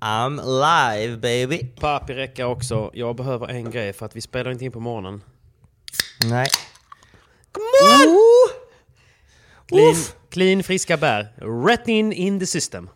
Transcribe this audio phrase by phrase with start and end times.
[0.00, 1.66] I'm live baby.
[1.66, 2.90] Papi räcker också.
[2.94, 5.22] Jag behöver en grej för att vi spelar inte in på morgonen.
[6.24, 6.48] Nej.
[9.66, 9.94] Clean,
[10.30, 11.32] clean friska bär.
[11.66, 12.90] Rätt in in the system.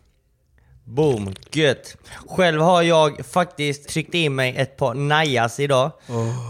[0.89, 1.97] Boom, gött.
[2.27, 5.91] Själv har jag faktiskt tryckt in mig ett par najas idag.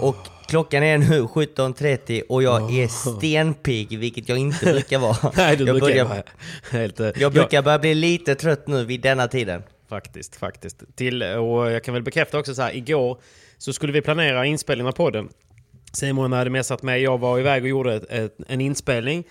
[0.01, 0.15] Och
[0.47, 5.31] klockan är nu 17.30 och jag är stenpigg, vilket jag inte brukar vara.
[5.37, 6.23] Nej, du jag brukar börjar, vara
[6.71, 6.99] helt...
[6.99, 9.63] eh, jag brukar börja bli lite trött nu vid denna tiden.
[9.89, 10.83] Faktiskt, faktiskt.
[10.95, 13.17] Till, och jag kan väl bekräfta också så här, igår
[13.57, 15.29] så skulle vi planera inspelning av podden.
[15.93, 19.23] Simon hade messat mig, jag var iväg och gjorde ett, ett, en inspelning.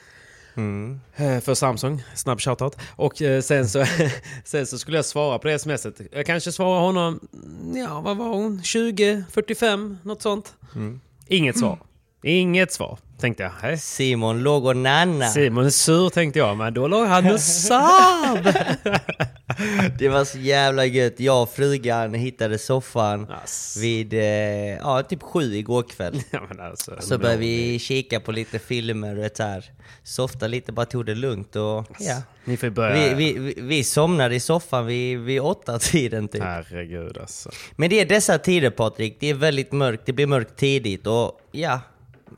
[1.16, 2.76] Eh, För Samsung, snabb shoutout.
[2.96, 3.84] Och eh, sen så,
[4.44, 6.00] sen så skulle jag svara på det smset.
[6.12, 7.20] Jag kanske svarar honom,
[7.74, 10.54] ja vad var hon, 20, 45, något sånt.
[11.26, 11.78] Inget svar.
[12.22, 13.52] Inget svar, tänkte jag.
[13.62, 13.78] Hej.
[13.78, 15.28] Simon låg och nanna.
[15.28, 18.52] Simon är sur tänkte jag, men då låg han och sov.
[19.98, 21.20] Det var så jävla gött.
[21.20, 23.76] Jag och frugan hittade soffan Ass.
[23.80, 24.20] vid eh,
[24.76, 26.20] ja, typ sju igår kväll.
[26.30, 29.64] ja, alltså, Så började vi kika på lite filmer och ett här.
[30.02, 32.22] Softa lite, bara tog det lugnt och ja.
[32.44, 33.14] Ni får börja...
[33.14, 36.42] Vi, vi, vi, vi somnade i soffan vid, vid åtta tiden typ.
[36.42, 37.50] Herregud alltså.
[37.76, 41.40] Men det är dessa tider Patrik, det är väldigt mörkt, det blir mörkt tidigt och
[41.52, 41.80] ja.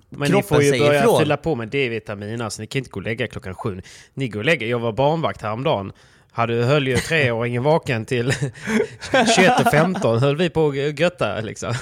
[0.09, 1.21] Men ni kroppen får ju börja ifrån.
[1.21, 2.41] fylla på med D-vitamin.
[2.41, 3.83] Alltså, ni kan inte gå och lägga klockan sju.
[4.15, 4.67] Ni går och lägger...
[4.67, 5.93] Jag var barnvakt häromdagen.
[6.33, 8.31] Hade, höll ju treåringen vaken till
[9.11, 10.19] 21.15.
[10.19, 11.75] Höll vi på att götta liksom.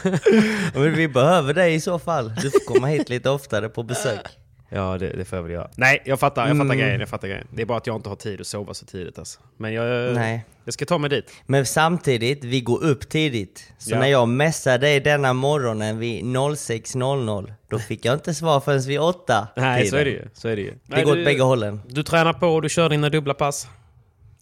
[0.75, 2.35] Men vi behöver dig i så fall.
[2.43, 4.27] Du får komma hit lite oftare på besök.
[4.71, 5.71] Ja, det, det får jag väl göra.
[5.77, 6.79] Nej, jag fattar, jag fattar Mm.
[6.79, 7.01] grejen.
[7.01, 7.47] Jag fattar grejen.
[7.51, 9.41] Det är bara att jag inte har tid att sova så tidigt alltså.
[9.57, 10.45] Men jag, Nej.
[10.65, 11.31] jag ska ta mig dit.
[11.47, 13.73] Men samtidigt, vi går upp tidigt.
[13.79, 13.99] Så Ja.
[13.99, 19.01] när jag messade dig denna morgonen vid 06.00, då fick jag inte svar förrän vid
[19.01, 19.91] 8 Nej, tiden.
[19.91, 20.29] så är det ju.
[20.35, 20.71] Så är det ju.
[20.71, 21.81] Det Nej, går du, åt bägge hållen.
[21.89, 23.69] Du tränar på och du kör dina dubbla pass.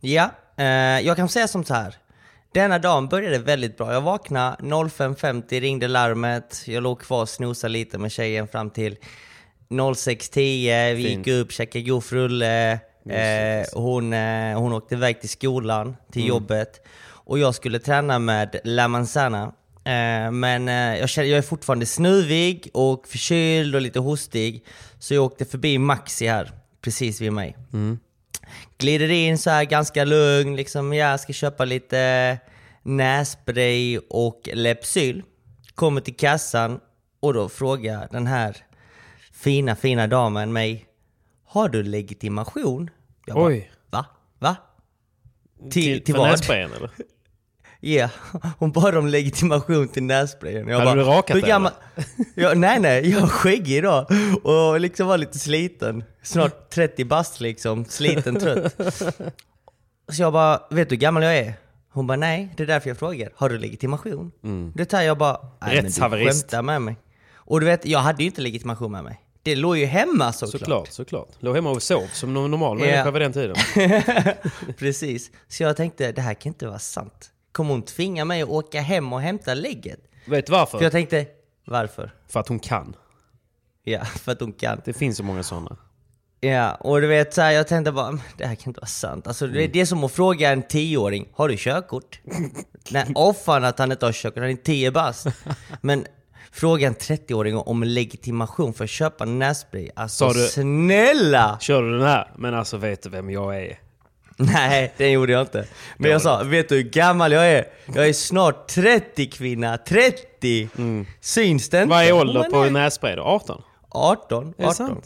[0.00, 0.64] Ja, eh,
[1.06, 1.94] jag kan säga som så här.
[2.52, 3.92] Denna dagen började väldigt bra.
[3.92, 6.62] Jag vaknade 05.50, ringde larmet.
[6.66, 8.96] Jag låg kvar och snosade lite med tjejen fram till
[9.70, 10.94] 06.10.
[10.94, 11.26] Vi Fint.
[11.26, 12.72] gick upp, käkade god frulle.
[13.10, 16.28] Eh, hon, eh, hon åkte iväg till skolan, till Mm.
[16.28, 16.86] jobbet.
[17.08, 19.42] Och jag skulle träna med La Manzana.
[19.84, 24.64] Eh, men eh, jag, känner, jag är fortfarande snuvig och förkyld och lite hostig.
[24.98, 26.50] Så jag åkte förbi Maxi här,
[26.82, 27.56] precis vid mig.
[28.78, 32.38] Glider in så här ganska lugn, liksom jag ska köpa lite
[32.82, 35.22] nässpray och Lepsyl.
[35.74, 36.80] Kommer till kassan
[37.20, 38.56] och då frågar den här
[39.36, 40.86] fina, fina damen mig
[41.44, 42.90] Har du legitimation?
[43.26, 43.70] Jag bara, Oj.
[43.90, 44.06] Va?
[44.38, 44.56] Va?
[45.70, 46.30] Till, till för vad?
[46.30, 46.90] nässprayen eller?
[47.80, 48.08] Ja,
[48.58, 50.68] hon bad om legitimation till nässprayen.
[50.68, 51.72] Jag Hade du rakat "Hur dig, gammal-"
[52.34, 54.06] ja, Nej nej, jag är skäggig idag
[54.42, 56.04] och liksom var lite sliten.
[56.22, 58.74] Snart 30 bast liksom, sliten, trött.
[60.12, 61.54] Så jag bara, vet du hur gammal jag är?
[61.92, 63.32] Hon bara, nej, det är därför jag frågar.
[63.34, 64.32] Har du legitimation?
[64.74, 66.96] Det tar jag bara, nej men du skämtar med mig.
[67.34, 69.25] Och du vet, jag hade ju inte legitimation med mig.
[69.46, 70.60] Det låg ju hemma såklart.
[70.60, 71.28] Såklart, såklart.
[71.38, 73.56] Låg hemma och sov som någon normal människa vid den tiden.
[74.78, 75.30] Precis.
[75.48, 77.30] Så jag tänkte, det här kan inte vara sant.
[77.52, 80.00] Kommer hon tvinga mig att åka hem och hämta lägget?
[80.26, 80.78] Vet du varför?
[80.78, 81.26] För jag tänkte,
[81.66, 82.14] varför?
[82.28, 82.96] För att hon kan.
[83.84, 84.80] Ja, för att hon kan.
[84.84, 85.76] Det finns så många sådana.
[86.40, 88.86] Ja, och du vet så här, jag tänkte bara, "Men det här kan inte vara
[88.88, 89.26] sant.
[89.26, 92.20] Alltså det, det är som att fråga en tioåring, har du körkort?
[92.90, 95.26] Nej, åh fan att han inte har körkort, han är tio bast.
[95.80, 96.06] Men
[96.52, 99.90] fråga en 30-åring om legitimation för att köpa nässpray.
[99.96, 101.58] Alltså du- snälla!
[101.60, 102.30] Kör du den här?
[102.36, 103.78] Men alltså vet du vem jag är?
[104.38, 105.66] Nej, det gjorde jag inte.
[105.96, 107.64] Men jag sa, vet du hur gammal jag är?
[107.94, 110.68] Jag är snart 30 kvinna, 30!
[111.20, 111.90] Syns det inte?
[111.90, 113.22] Vad är ålder på nässpray då?
[113.22, 113.62] 18?
[113.88, 114.54] 18.
[114.58, 115.02] Är det 18.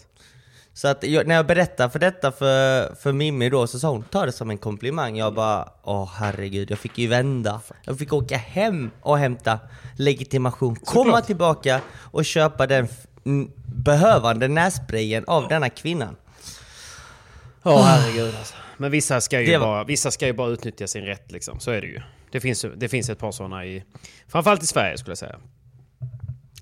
[0.74, 4.02] Så att jag, när jag berättade för detta för, för Mimmi då så sa hon
[4.02, 5.16] ta det som en komplimang.
[5.16, 7.60] Jag bara åh herregud, jag fick ju vända.
[7.84, 9.58] Jag fick åka hem och hämta
[9.96, 12.88] legitimation, komma tillbaka och köpa den
[13.66, 16.16] behövande nässprayen av denna kvinnan.
[17.62, 18.54] Ja, herregud alltså.
[18.76, 21.60] Men vissa ska, ju var- bara, vissa ska ju bara utnyttja sin rätt liksom.
[21.60, 22.00] Så är det ju.
[22.30, 23.84] Det finns, det finns ett par sådana i...
[24.28, 25.36] Framförallt i Sverige skulle jag säga.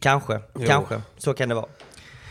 [0.01, 1.01] Kanske, kanske.
[1.19, 1.67] Så kan det vara.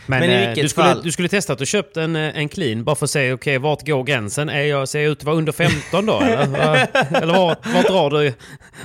[0.08, 2.38] Men, Men eh, vilket du, skulle, fall- du skulle testa att du köpt en, eh,
[2.38, 4.48] en clean bara för att se okej vart går gränsen?
[4.48, 6.86] Är jag, ser jag ut att vara under 15 då eller?
[7.22, 8.34] Eller vart, vart, drar du,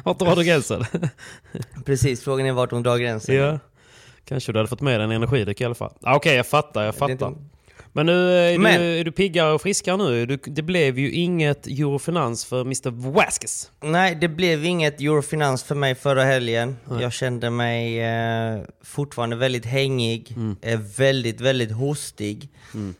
[0.04, 0.86] vart drar du gränsen?
[1.86, 3.36] Precis, frågan är vart hon drar gränsen.
[3.36, 3.60] ja.
[4.26, 5.94] Kanske du hade fått med dig en energidryck i alla fall.
[6.02, 7.34] Ah, okej, jag fattar, jag fattar.
[7.96, 10.26] Men nu är, Men- Du, är du piggare och friskare nu?
[10.26, 13.12] Du, det blev ju inget Eurofinans för Mr.
[13.12, 13.72] Waskes.
[13.82, 16.78] Nej, det blev inget Eurofinans för mig förra helgen.
[17.02, 22.50] Jag kände mig eh, fortfarande väldigt hängig, eh, väldigt, väldigt hostig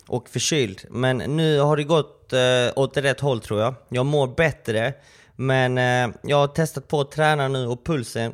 [0.08, 0.82] och förkyld.
[0.90, 2.40] Men nu har det gått eh,
[2.76, 3.76] åt rätt håll tror jag.
[3.90, 4.94] Jag mår bättre,
[5.36, 8.34] men eh, jag har testat på att träna nu och pulsen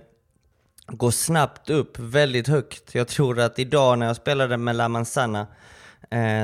[0.88, 2.96] går snabbt upp väldigt högt.
[2.96, 5.48] Jag tror att idag när jag spelade med La Manzana eh,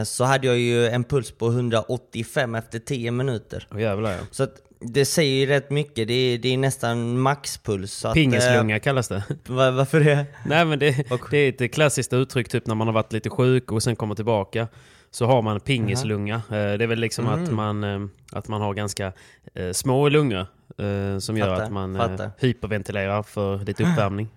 [0.05, 3.67] så hade jag ju en puls på 185 efter 10 minuter.
[3.71, 4.19] Åh jävlar ja.
[4.31, 8.05] Så att det säger ju rätt mycket, det är, det är nästan maxpuls.
[8.05, 9.15] Att, Pingislunga kallas det.
[9.15, 9.21] Eh,
[9.55, 10.25] va- varför det?
[10.45, 13.71] Nej men det, det är ett klassiskt uttryck typ när man har varit lite sjuk
[13.71, 14.67] och sen kommer tillbaka.
[15.11, 16.35] Så har man pingislunga.
[16.35, 17.55] Eh, Det är väl liksom att, Mm.
[17.55, 17.99] man, eh,
[18.31, 19.11] att man har ganska
[19.53, 20.39] eh, små lungor.
[20.77, 22.31] eh, Som gör Fattar, att man eh, fattar.
[22.37, 24.27] hyperventilerar för lite uppvärmning.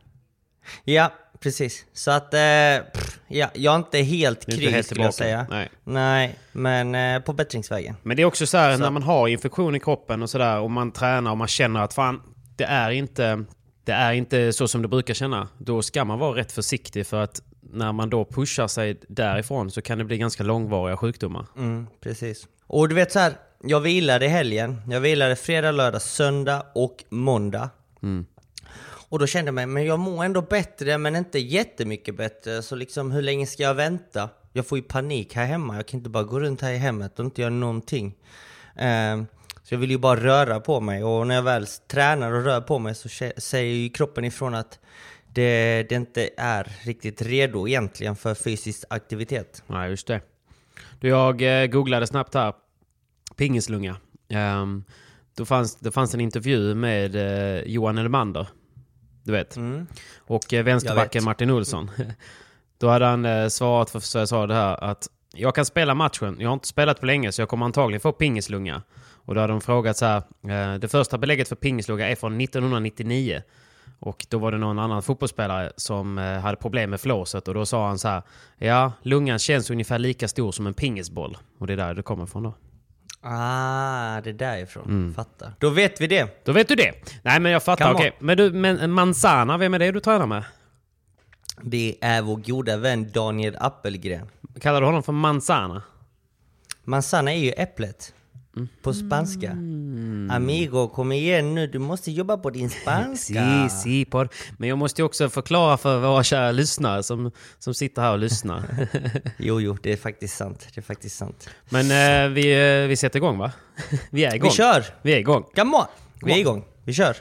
[0.84, 1.84] Ja, precis.
[1.92, 2.40] Så att, eh,
[2.92, 5.46] pff, ja, jag är inte helt kry skulle jag säga.
[5.50, 5.68] Nej.
[5.84, 7.94] Nej, men eh, på bättringsvägen.
[8.02, 10.58] Men det är också så här Så- när man har infektion i kroppen och sådär
[10.60, 12.22] och man tränar och man känner att fan,
[12.56, 13.44] det är inte,
[13.84, 15.48] det är inte så som det brukar känna.
[15.58, 17.42] Då ska man vara rätt försiktig för att
[17.72, 21.46] när man då pushar sig därifrån så kan det bli ganska långvariga sjukdomar.
[21.56, 22.46] Mm, precis.
[22.66, 23.32] Och du vet så här,
[23.64, 24.82] jag vilade i helgen.
[24.90, 27.70] Jag vilade fredag, lördag, söndag och måndag.
[29.08, 32.62] Och då kände jag mig, men jag mår ändå bättre, men inte jättemycket bättre.
[32.62, 34.28] Så liksom, hur länge ska jag vänta?
[34.52, 35.76] Jag får ju panik här hemma.
[35.76, 38.14] Jag kan inte bara gå runt här i hemmet och inte göra någonting.
[38.76, 39.22] Eh,
[39.62, 41.04] så jag vill ju bara röra på mig.
[41.04, 44.78] Och när jag väl tränar och rör på mig så säger ju kroppen ifrån att
[45.32, 49.62] det, det inte är riktigt redo egentligen för fysisk aktivitet.
[49.66, 50.20] Nej, just det.
[51.00, 52.54] Du, jag eh, googlade snabbt här.
[53.36, 53.96] Pingislunga.
[54.28, 54.84] Um,
[55.36, 58.46] då fanns, det fanns en intervju med uh, Johan Elmander.
[59.28, 59.56] Du vet.
[60.18, 61.24] Och eh, vänsterbacken.
[61.24, 61.90] Martin Olsson.
[62.78, 66.36] Då hade han eh, svarat för, sa det här att jag kan spela matchen.
[66.40, 68.82] Jag har inte spelat på länge så jag kommer antagligen få pingislunga.
[68.98, 70.16] Och då hade de frågat så här.
[70.48, 73.42] Eh, det första belägget för pingislunga är från 1999.
[73.98, 77.66] Och då var det någon annan fotbollsspelare som eh, hade problem med flåset och då
[77.66, 78.22] sa han så här.
[78.58, 81.36] Ja, lungan känns ungefär lika stor som en pingisboll.
[81.58, 82.54] Och det är där det kommer ifrån då.
[83.20, 84.84] Ah, det är därifrån.
[84.84, 85.14] Mm.
[85.14, 85.52] Fattar.
[85.58, 86.44] Då vet vi det.
[86.44, 86.92] Då vet du det.
[87.22, 88.16] Nej men jag fattar, okej.
[88.18, 90.44] Men du, men Manzana, vem är det du tränar med?
[91.62, 94.28] Det är vår goda vän Daniel Appelgren.
[94.60, 95.82] Kallar du honom för Manzana?
[96.84, 98.14] Manzana är ju äpplet.
[98.82, 99.50] På spanska.
[100.30, 101.66] Amigo, kom igen nu.
[101.66, 103.68] Du måste jobba på din spanska.
[103.68, 104.28] Si, si, por.
[104.58, 108.62] Men jag måste också förklara för våra kära lyssnare som, som sitter här och lyssnar.
[109.38, 110.68] Jo, jo, det är faktiskt sant.
[110.74, 111.48] Det är faktiskt sant.
[111.68, 112.52] Men eh, vi,
[112.82, 113.52] eh, vi sätter igång va?
[114.10, 114.50] Vi är igång.
[114.50, 114.84] Vi kör!
[115.02, 115.44] Vi är igång.
[115.54, 115.84] Come on!
[116.22, 116.64] Vi är igång.
[116.84, 117.16] Vi kör.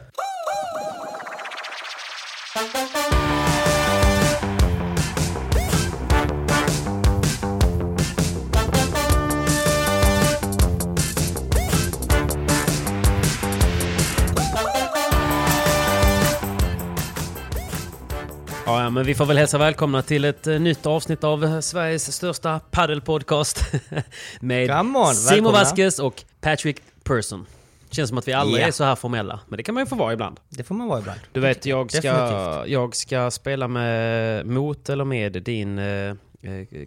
[18.87, 22.59] Ja, men vi får väl hälsa välkomna till ett eh, nytt avsnitt av Sveriges största
[22.71, 23.71] paddelpodcast.
[24.39, 25.51] Med on, Simon välkomna.
[25.51, 27.45] Vasquez och Patrick Person.
[27.89, 28.67] Känns som att vi alla Ja.
[28.67, 30.39] är så här formella, men det kan man ju få vara ibland.
[30.49, 31.19] Det får man vara ibland.
[31.31, 32.71] Du vet, jag ska, Definitivt.
[32.71, 36.15] jag ska spela med, mot eller med din eh, eh,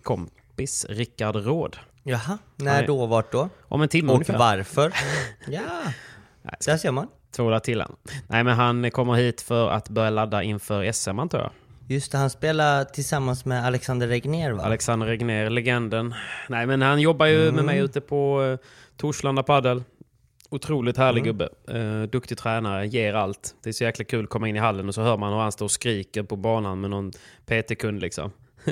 [0.03, 1.77] kompis Rickard Råd.
[2.03, 2.73] Jaha, Nej.
[2.81, 3.49] när då, vart då?
[3.69, 4.39] Om en timme Och ungefär.
[4.39, 4.93] varför?
[5.49, 5.61] ja,
[6.67, 7.07] där ser man.
[7.37, 7.97] Tvåla till han.
[8.29, 11.51] Nej men han kommer hit för att börja ladda inför SM antar jag.
[11.91, 14.63] Just det, han spelar tillsammans med Alexander Regner va?
[14.63, 16.15] Alexander Regner, legenden.
[16.49, 18.59] Nej men han jobbar ju med mig ute på uh,
[18.97, 19.83] Torslanda Padel.
[20.51, 21.49] Otroligt härlig gubbe.
[21.75, 23.55] Uh, duktig tränare, ger allt.
[23.63, 25.41] Det är så jäkla kul att komma in i hallen och så hör man hur
[25.41, 27.13] han står och skriker på banan med någon
[27.47, 28.31] PT-kund liksom.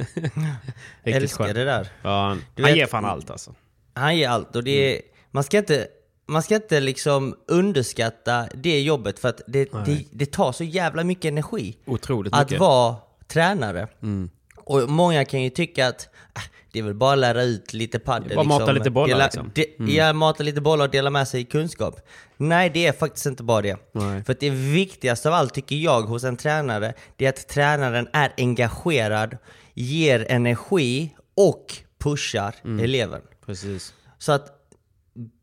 [1.04, 1.54] Älskar skönt.
[1.54, 1.88] det där.
[2.02, 3.54] Ja, han, Du han vet- ger fan allt alltså.
[3.94, 5.86] Han ger allt och det är, man ska inte
[6.26, 11.04] man ska inte liksom underskatta det jobbet för att det, det, det tar så jävla
[11.04, 12.60] mycket energi Otroligt att mycket.
[12.60, 12.96] vara
[13.28, 13.88] tränare.
[14.02, 14.30] Mm.
[14.56, 16.42] Och många kan ju tycka att äh,
[16.72, 18.36] det är väl bara att lära ut lite padel.
[18.36, 19.52] Bara mata lite bollar, dela, liksom.
[19.54, 19.66] de,
[19.96, 22.00] Ja, mata lite bollar och dela med sig kunskap.
[22.36, 23.76] Nej, det är faktiskt inte bara det.
[23.92, 24.24] Nej.
[24.24, 28.08] För att det viktigaste av allt tycker jag hos en tränare, det är att tränaren
[28.12, 29.36] är engagerad,
[29.74, 31.64] ger energi och
[31.98, 32.84] pushar Mm.
[32.84, 33.20] eleven.
[33.46, 33.94] Precis.
[34.18, 34.57] Så att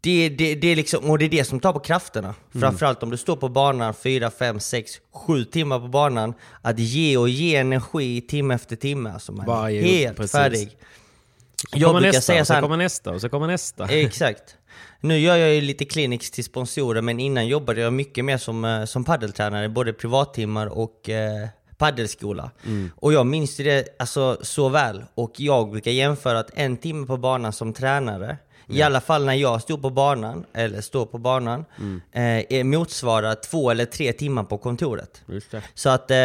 [0.02, 2.28] det, det, det är liksom, och det är det som tar på krafterna.
[2.28, 2.62] Mm.
[2.62, 6.34] Framförallt om du står på banan 4, 5, 6, 7 timmar på banan.
[6.62, 9.12] Att ge och ge energi timme efter timme.
[9.12, 10.32] Alltså man är helt precis.
[10.32, 10.78] färdig.
[11.72, 13.86] Så Jag brukar nästa, säga så så här, kommer nästa och så kommer nästa.
[13.90, 14.58] Exakt.
[15.02, 18.66] Nu gör jag ju lite clinics till sponsorer, men innan jobbade jag mycket mer som,
[18.66, 22.52] eh, som paddeltränare, både privattimmar och eh, paddelskola.
[22.96, 25.04] Och jag minns det alltså, så väl.
[25.16, 29.34] Och jag brukar jämföra att en timme på banan som tränare, i alla fall när
[29.34, 31.66] jag stod på banan, eller står på banan,
[32.12, 35.22] eh, är- motsvarar två eller tre timmar på kontoret.
[35.74, 36.16] Så att eh,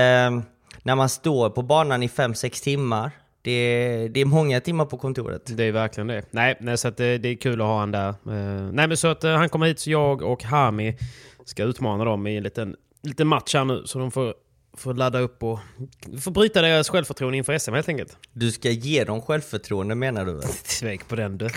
[0.83, 3.11] när man står på banan i fem sex timmar,
[3.43, 5.43] det är, det är många timmar på kontoret.
[5.57, 6.23] Det är verkligen det.
[6.31, 8.09] Nej, nej så det, det är kul att ha han där.
[8.09, 8.15] Eh,
[8.73, 10.97] nej men så att eh, han kommer hit så jag och Hami
[11.45, 13.83] ska utmana dem i en liten, liten match här nu.
[13.87, 14.35] Så de får,
[14.77, 15.59] får ladda upp och
[16.23, 18.17] får bryta deras självförtroende inför SM helt enkelt.
[18.33, 20.41] Du ska ge dem självförtroende menar du?
[20.65, 21.45] Svek på den du.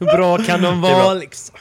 [0.00, 1.14] Hur bra kan de Det vara bra.
[1.14, 1.56] liksom?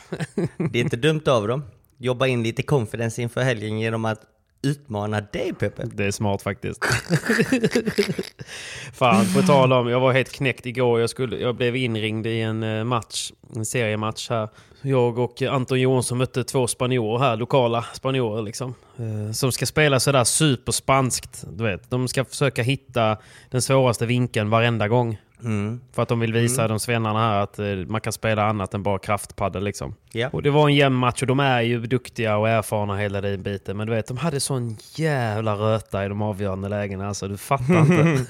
[0.71, 1.63] Det är inte dumt av dem.
[1.97, 4.21] Jobba in lite confidence inför helgen genom att
[4.61, 5.85] utmana dig Peppe.
[5.93, 6.85] Det är smart faktiskt.
[8.93, 10.99] Fan, på tal om, jag var helt knäckt igår.
[10.99, 14.49] Jag, skulle, jag blev inringd i en eh, match, en seriematch här.
[14.81, 18.73] Jag och Anton Johansson mötte två spanjorer här, lokala spanjorer liksom.
[18.97, 21.89] Eh, Som ska spela sådär superspanskt, du vet.
[21.89, 23.17] De ska försöka hitta
[23.49, 25.17] den svåraste vinkeln varenda gång.
[25.43, 25.81] Mm.
[25.93, 28.83] För att de vill visa de svennarna här att eh, man kan spela annat än
[28.83, 29.95] bara kraftpaddel liksom.
[30.11, 30.29] Ja.
[30.33, 33.43] Och det var en jämn match och de är ju duktiga och erfarna hela den
[33.43, 33.77] biten.
[33.77, 37.07] Men du vet, de hade sån jävla röta i de avgörande lägena.
[37.07, 38.25] Alltså du fattar inte.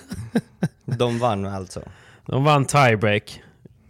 [0.86, 1.82] De vann alltså.
[2.25, 3.41] De vann tiebreak.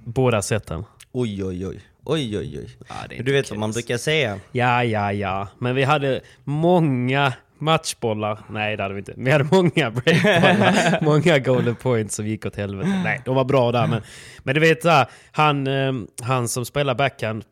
[0.04, 0.84] Båda sätten.
[1.12, 1.82] Oj oj oj.
[2.06, 2.70] Oj oj oj.
[2.90, 4.40] Ja, du vet okej, vad man brukar säga?
[4.52, 5.48] Ja, ja, ja.
[5.58, 8.40] Men vi hade många matchbollar.
[8.50, 9.14] Nej, det hade vi inte.
[9.18, 11.00] Vi hade många breakbollar.
[11.06, 13.02] många golden points som gick åt helvete.
[13.04, 13.88] Nej, de var bra där.
[13.88, 14.02] Men,
[14.44, 14.84] men du vet,
[15.32, 17.44] han, eh, han som spelar backhand.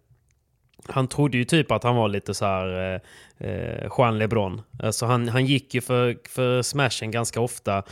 [0.89, 4.61] Han trodde ju typ att han var lite så här eh, eh, Juan LeBron.
[4.83, 7.83] Alltså han, han gick ju för, för smashen ganska ofta.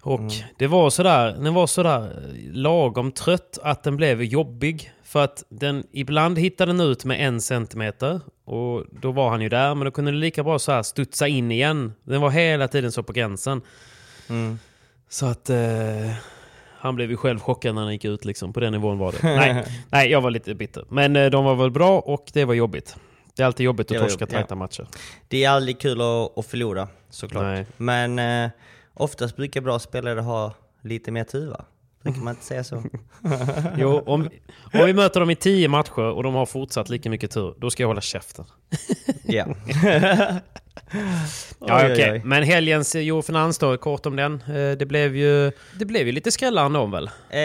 [0.00, 0.20] Och
[0.58, 4.92] det var sådär, den var sådär eh, lagom trött att den blev jobbig.
[5.08, 8.20] För att den ibland hittade den ut med en centimeter.
[8.44, 11.28] Och då var han ju där, men då kunde den lika bra så här studsa
[11.28, 11.92] in igen.
[12.04, 13.62] Den var hela tiden så på gränsen.
[15.08, 15.50] Så att...
[15.50, 16.12] Eh,
[16.78, 18.52] han blev ju själv chockad när han gick ut liksom.
[18.52, 19.18] På den nivån var det.
[19.22, 20.84] nej, nej, jag var lite bitter.
[20.88, 22.96] Men eh, de var väl bra och det var jobbigt.
[23.36, 24.36] Det är alltid jobbigt att torska ja.
[24.36, 24.86] tajta matcher.
[25.28, 27.42] Det är aldrig kul att, att förlora såklart.
[27.42, 27.66] Nej.
[27.76, 28.50] Men eh,
[28.94, 31.64] oftast brukar bra spelare ha lite mer tur va?
[32.02, 32.82] Brukar man inte säga så?
[33.76, 34.28] Jo, om,
[34.72, 37.70] om vi möter dem i tio matcher och de har fortsatt lika mycket tur, då
[37.70, 38.44] ska jag hålla käften.
[39.24, 39.46] Ja.
[41.60, 42.12] Ja, okej.
[42.12, 42.22] oj.
[42.24, 44.34] Men helgens Eurofinans då, kort om den.
[44.34, 47.10] Eh, Det blev ju, det blev ju lite skrällar ändå väl?
[47.30, 47.40] Eh,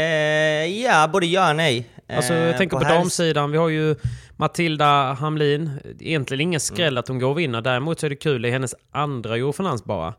[0.83, 1.89] ja, både ja och nej.
[2.10, 3.95] Alltså, jag Eh, tänker på, herrs- damsidan, vi har ju
[4.38, 5.72] Matilda Hamlin.
[6.00, 6.60] Egentligen ingen Mm.
[6.60, 7.62] skräll att hon går och vinner.
[7.62, 10.13] Däremot så är det kul, är hennes andra Eurofinans bara.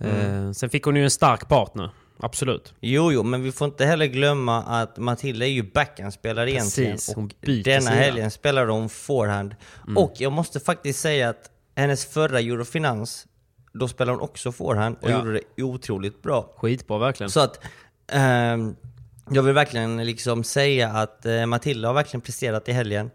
[0.00, 0.46] Mm.
[0.46, 1.90] Eh, sen fick hon ju en stark partner.
[2.20, 2.74] Absolut.
[2.80, 6.98] Jo, jo, men vi får inte heller glömma att Matilda är ju backhandspelare egentligen.
[7.16, 7.90] Och denna sida.
[7.94, 9.54] helgen spelade hon forehand.
[9.96, 13.26] Och jag måste faktiskt säga att hennes förra Eurofinans,
[13.72, 15.18] då spelade hon också forehand och Ja.
[15.18, 16.52] gjorde det otroligt bra.
[16.56, 17.30] Skitbra verkligen.
[17.30, 17.60] Så att
[18.12, 18.76] ehm,
[19.30, 23.10] jag vill verkligen liksom säga att eh, Matilda har verkligen presterat i helgen.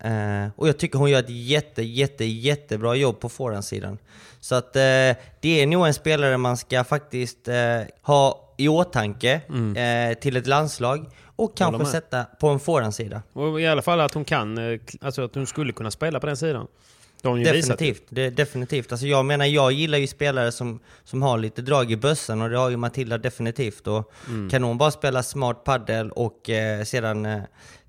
[0.00, 3.98] Eh, och jag tycker hon gör ett jätte, jätte, jättebra jobb på forehandsidan.
[4.40, 4.80] Så att eh,
[5.40, 9.40] det är nog en spelare man ska faktiskt eh, ha i åtanke
[9.76, 13.22] eh, till ett landslag och kanske sätta på en forehandsida.
[13.32, 16.26] Och I alla fall att hon kan, eh, alltså att hon skulle kunna spela på
[16.26, 16.66] den sidan.
[17.22, 17.42] De.
[17.42, 18.92] Definitivt, det, definitivt.
[18.92, 22.50] Alltså jag menar, jag gillar ju spelare som, som har lite drag i bössan och
[22.50, 23.86] det har ju Matilda definitivt.
[23.86, 24.50] Och Mm.
[24.50, 27.42] Kan hon bara spela smart paddel och eh, sedan eh,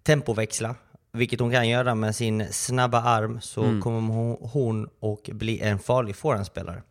[0.04, 0.76] tempoväxla,
[1.14, 3.82] vilket hon kan göra med sin snabba arm, så Mm.
[3.82, 6.82] kommer hon, hon och bli en farlig forehandspelare.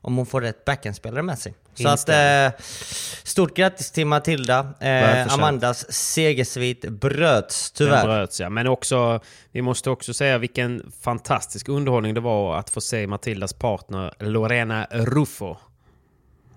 [0.00, 1.54] Om hon får rätt backhandspelare med sig.
[1.74, 2.60] Så att, eh,
[3.22, 4.74] stort grattis till Matilda.
[4.80, 5.34] Eh.
[5.34, 8.04] Amandas segersvit bröts Den tyvärr.
[8.04, 8.50] bröts ja.
[8.50, 9.20] Men också,
[9.52, 14.86] vi måste också säga vilken fantastisk underhållning det var att få se Matildas partner Lorena
[14.90, 15.56] Ruffo.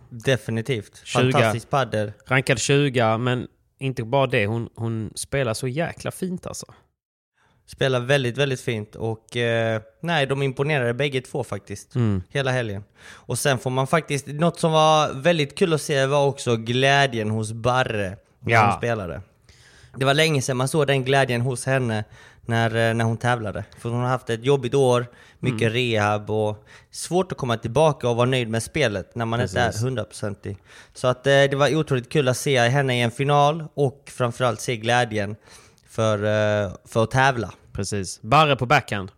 [0.10, 1.02] Definitivt.
[1.04, 1.32] 20.
[1.32, 2.12] Fantastisk padel.
[2.28, 3.48] Rankad 20, men
[3.80, 4.46] inte bara det.
[4.46, 6.66] Hon, hon spelar så jäkla fint alltså.
[7.72, 11.96] Spelar väldigt, väldigt fint och eh, nej, de imponerade bägge två faktiskt.
[11.96, 12.24] Mm.
[12.30, 12.84] Hela helgen.
[13.12, 17.30] Och sen får man faktiskt, något som var väldigt kul att se var också glädjen
[17.30, 18.66] hos Barre Ja.
[18.66, 19.22] hon spelade.
[19.96, 22.04] Det var länge sedan man såg den glädjen hos henne
[22.46, 23.64] när, eh, när hon tävlade.
[23.80, 25.06] För hon har haft ett jobbigt år,
[25.40, 25.74] mycket Mm.
[25.74, 29.84] rehab och svårt att komma tillbaka och vara nöjd med spelet när man inte är
[29.84, 30.58] hundraprocentig.
[30.94, 34.62] Så att eh, det var otroligt kul att se henne i en final och framförallt
[34.62, 35.36] se glädjen
[36.00, 37.54] för, eh, för att tävla.
[37.72, 38.22] Precis.
[38.22, 39.12] Barre på backhand.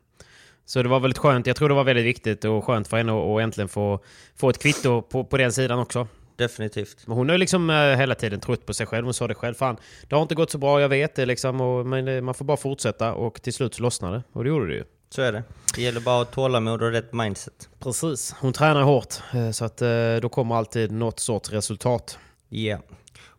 [0.65, 1.47] Så det var väldigt skönt.
[1.47, 3.99] Jag tror det var väldigt viktigt och skönt för henne att äntligen få,
[4.35, 6.07] få ett kvitto på, på den sidan också.
[6.35, 7.07] Definitivt.
[7.07, 9.05] Men hon har ju liksom eh, hela tiden trott på sig själv.
[9.05, 9.53] Hon sa det själv.
[9.53, 9.77] Fan,
[10.09, 11.61] det har inte gått så bra, jag vet det liksom.
[11.61, 14.23] Och, men eh, man får bara fortsätta och till slut så lossnade det.
[14.33, 14.83] Och det gjorde det ju.
[15.09, 15.43] Så är det.
[15.75, 17.69] Det gäller bara att tålamod och rätt mindset.
[17.79, 18.35] Precis.
[18.39, 19.13] Hon tränar hårt.
[19.53, 19.81] Så att
[20.21, 22.17] då kommer alltid något sorts resultat.
[22.49, 22.77] Ja.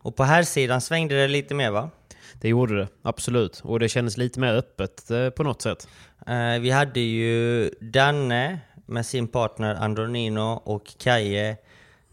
[0.03, 1.89] Och på här sidan svängde det lite mer va?
[2.43, 3.61] Det gjorde det, absolut.
[3.63, 5.87] Och det kändes lite mer öppet eh, på något sätt.
[6.27, 11.57] Eh, vi hade ju Danne med sin partner Andronino och Kaje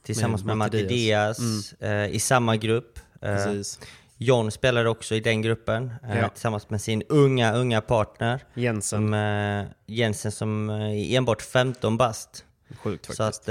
[0.03, 2.99] tillsammans Med med, Matti Diaz eh, i samma grupp.
[3.21, 3.81] Precis.
[4.17, 6.29] John spelade också i den gruppen Ja.
[6.29, 8.41] tillsammans med sin unga, unga partner.
[8.55, 8.99] Jensen.
[8.99, 12.45] Som, eh, Jensen som är enbart 15 bast.
[12.83, 13.17] Sjukt faktiskt.
[13.17, 13.47] Så att,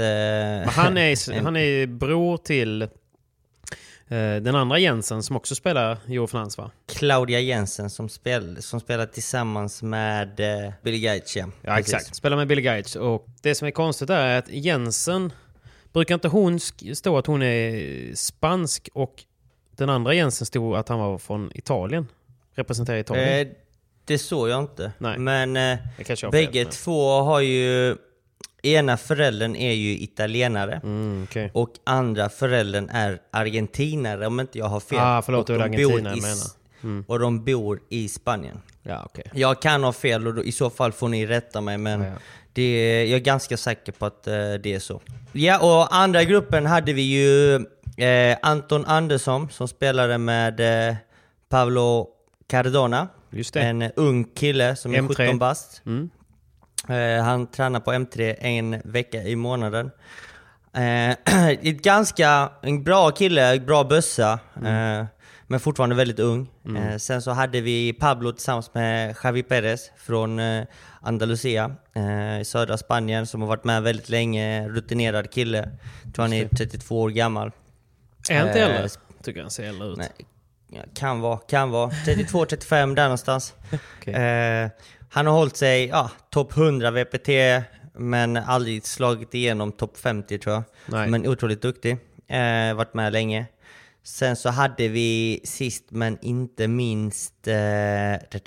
[0.74, 2.88] han är, han är bror till
[4.16, 6.70] den andra Jensen som också spelar Eurofinansv va?
[6.86, 11.46] Claudia Jensen som, spel, som spelar tillsammans med eh, Billy Gates, ja.
[11.62, 12.14] Ja exakt.
[12.14, 12.96] Spelar med Billy Gates.
[12.96, 15.32] Och det som är konstigt är att Jensen,
[15.92, 16.60] brukar inte hon
[16.94, 19.24] stå att hon är spansk och
[19.76, 22.06] den andra Jensen stod att han var från Italien?
[22.54, 23.46] Representerar Italien?
[23.48, 23.52] Eh,
[24.04, 24.92] det såg jag inte.
[24.98, 25.18] Nej.
[25.18, 25.78] Men eh,
[26.30, 27.96] bägge två har ju...
[28.62, 31.50] Ena föräldern är ju italienare Mm, okej.
[31.54, 34.98] och andra föräldern är argentinare om inte jag har fel.
[35.00, 36.60] Ah, förlåt, och de bor i menar.
[36.82, 37.04] Mm.
[37.08, 38.60] Och de bor i Spanien.
[38.82, 39.24] Ja, okej.
[39.34, 42.06] Jag kan ha fel och då, i så fall får ni rätta mig men Ja,
[42.06, 42.14] ja.
[42.52, 45.00] Det, jag är ganska säker på att eh, det är så.
[45.32, 47.54] Ja, och andra gruppen hade vi ju
[48.04, 50.96] eh, Anton Andersson som spelade med eh,
[51.48, 52.08] Pablo
[52.48, 53.08] Cardona.
[53.54, 55.14] En ung kille som är M3.
[55.14, 55.82] 17 bast.
[55.86, 56.10] Mm.
[56.88, 59.90] Eh, han tränar på M3 en vecka i månaden.
[60.74, 61.16] Eh,
[61.62, 64.38] ganska, en bra kille, bra bössa.
[64.56, 65.00] Mm.
[65.00, 65.06] Eh,
[65.46, 66.50] men fortfarande väldigt ung.
[66.76, 70.64] Eh, sen så hade vi Pablo tillsammans med Javi Perez från eh,
[71.00, 74.68] Andalusia eh, i södra Spanien som har varit med väldigt länge.
[74.68, 75.70] Rutinerad kille.
[76.04, 77.52] Jag tror han är 32 år gammal.
[78.30, 78.88] Är han inte äldre?
[79.22, 79.98] Tycker han ser äldre ut.
[79.98, 81.90] Nej, kan vara, kan vara.
[81.90, 83.54] 32-35 där någonstans.
[83.98, 84.70] Okej.
[85.12, 87.28] Han har hållit sig ja, topp 100 VPT,
[87.94, 90.62] men aldrig slagit igenom topp 50 tror jag.
[90.86, 91.08] Nej.
[91.08, 91.92] Men otroligt duktig.
[92.28, 93.46] Eh, varit med länge.
[94.02, 98.44] Sen så hade vi sist men inte minst eh,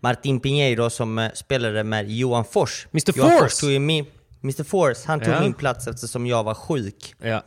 [0.00, 2.86] Martin Pinheiro som eh, spelade med Johan Fors.
[2.92, 3.12] Mr.
[3.18, 3.44] Johan Force!
[3.44, 4.06] Fors tog min,
[4.44, 5.40] Mr Force, han tog Ja.
[5.40, 7.14] min plats eftersom jag var sjuk.
[7.22, 7.42] Ja.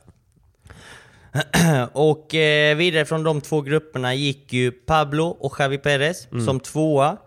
[1.93, 6.45] Och eh, vidare från de två grupperna gick ju Pablo och Javi Perez Mm.
[6.45, 7.17] som tvåa.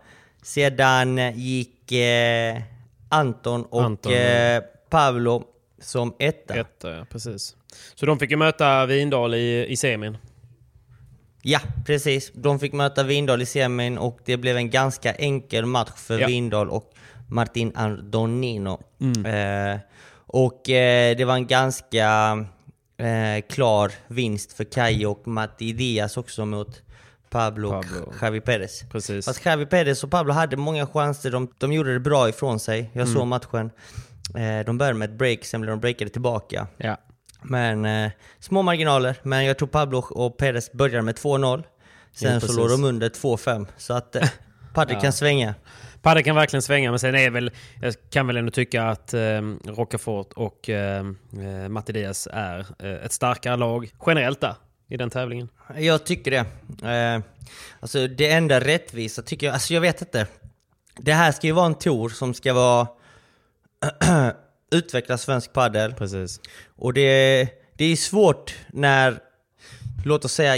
[0.49, 2.63] Sedan gick eh,
[3.09, 5.45] Anton och Anton, eh, Pablo
[5.81, 6.55] som etta.
[6.55, 7.57] Ett, ja, precis.
[7.95, 10.19] Så de fick ju möta Vindal i, i semin.
[11.43, 12.33] Ja, precis.
[12.35, 16.27] De fick möta Vindal i semin och det blev en ganska enkel match för Ja.
[16.27, 16.93] Vindal och
[17.29, 18.81] Martin Ardonino.
[19.01, 19.27] Mm.
[19.27, 19.81] Eh,
[20.13, 22.39] och eh, det var en ganska
[22.97, 26.83] eh, klar vinst för Kai och Matti Diaz också mot
[27.31, 28.03] Pablo, Pablo.
[28.07, 28.85] och Javi Perez.
[28.91, 29.25] Precis.
[29.25, 32.91] Fast Javi Perez och Pablo hade många chanser, de, de gjorde det bra ifrån sig.
[32.93, 33.15] Jag Mm.
[33.15, 33.71] såg matchen.
[34.37, 36.67] Eh, de började med ett break, sen blev de breakade tillbaka.
[36.77, 36.97] Ja.
[37.43, 39.17] Men eh, små marginaler.
[39.23, 41.65] Men jag tror Pablo och Perez började med 2-0.
[42.13, 43.67] Sen Ja, så låg de under 2-5.
[43.77, 44.29] Så att eh,
[44.75, 45.01] Padre Ja.
[45.01, 45.55] kan svänga.
[46.03, 47.51] Padde kan verkligen svänga, men sen är väl...
[47.83, 49.21] Jag kan väl ändå tycka att eh,
[49.65, 51.05] Rocafort och eh,
[51.63, 54.55] eh, Matti Diaz är eh, ett starkare lag generellt där,
[54.89, 55.49] i den tävlingen.
[55.79, 56.45] Jag tycker det.
[56.89, 57.23] Eh,
[57.81, 60.27] alltså det enda rättvisa tycker jag, alltså jag vet inte.
[60.97, 62.89] Det här ska ju vara en tour som ska vara
[64.71, 65.95] utveckla svensk padel.
[65.95, 66.41] Precis.
[66.77, 69.19] Och det, det är svårt när,
[70.05, 70.57] låt oss säga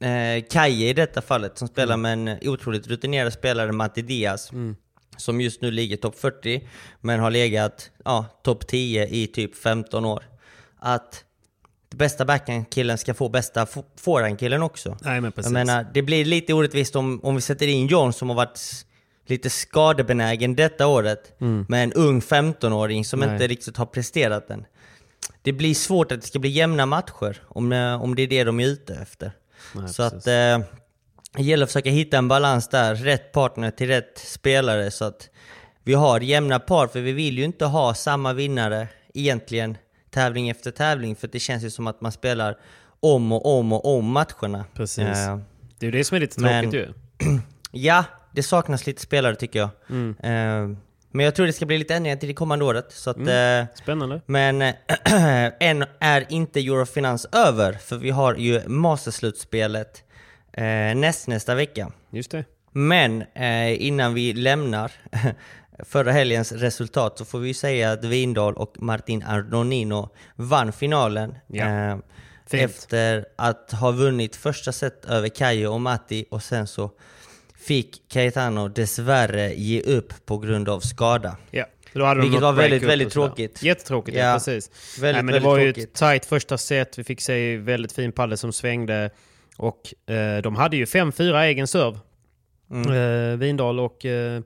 [0.00, 4.50] eh, Kaje i detta fallet, som spelar med en otroligt rutinerad spelare, Matti Diaz,
[5.16, 6.68] som just nu ligger topp 40,
[7.00, 10.24] men har legat ja, topp 10 i typ 15 år.
[10.78, 11.24] Att
[11.94, 14.96] bästa backhandkillen ska få bästa fo- forehandkillen också.
[15.02, 15.52] Nej men precis.
[15.52, 18.60] Jag menar, det blir lite orättvist om, om vi sätter in John som har varit
[19.26, 21.32] lite skadebenägen detta året
[21.68, 23.28] med en ung 15-åring som Mm.
[23.28, 23.34] Nej.
[23.36, 24.64] inte riktigt har presterat den.
[25.42, 28.44] Det blir svårt att det ska bli jämna matcher om, eh, om det är det
[28.44, 29.32] de är ute efter.
[29.74, 30.18] Nej, så precis.
[30.18, 30.66] att eh,
[31.36, 35.28] det gäller att försöka hitta en balans där, rätt partner till rätt spelare så att
[35.84, 39.76] vi har jämna par, för vi vill ju inte ha samma vinnare egentligen
[40.14, 42.56] tävling efter tävling, för det känns ju som att man spelar
[43.00, 44.64] om och om och om matcherna.
[44.74, 45.04] Precis.
[45.08, 45.38] Eh,
[45.78, 46.92] Det är ju det som är lite Men- tråkigt ju.
[47.76, 49.68] Ja, det saknas lite spelare tycker jag.
[49.90, 50.16] Mm.
[50.22, 50.76] Eh,
[51.10, 52.86] men jag tror det ska bli lite ändringar till det kommande året.
[52.92, 53.60] Så att, Mm.
[53.62, 54.20] eh, Spännande.
[54.26, 54.62] men
[55.60, 60.02] än är inte Eurofinans över, för vi har ju Masterslutspelet
[60.52, 60.64] eh,
[60.96, 61.92] näst, nästa vecka.
[62.10, 62.44] Just det.
[62.72, 64.92] Men eh, innan vi lämnar
[65.78, 71.34] förra helgens resultat så får vi ju säga att Vindal och Martin Arnonino vann finalen.
[71.46, 71.64] Ja.
[71.64, 71.96] Eh,
[72.50, 76.90] efter att ha vunnit första set över Kajo och Matti och sen så
[77.58, 81.36] fick Cayetano dessvärre ge upp på grund av skada.
[81.50, 81.64] Ja.
[82.22, 83.62] Vilket var väldigt, väldigt tråkigt.
[83.62, 84.34] Jättetråkigt, ja, Ja.
[84.34, 84.70] precis.
[85.00, 85.84] Väldigt, Nej, men det var ju tråkigt.
[85.90, 86.98] ett tight första set.
[86.98, 89.10] Vi fick se väldigt fin padel som svängde.
[89.56, 91.98] Och eh, de hade ju 5-4 egen serv.
[92.70, 92.92] Mm.
[93.32, 94.42] Eh, Vindal och eh,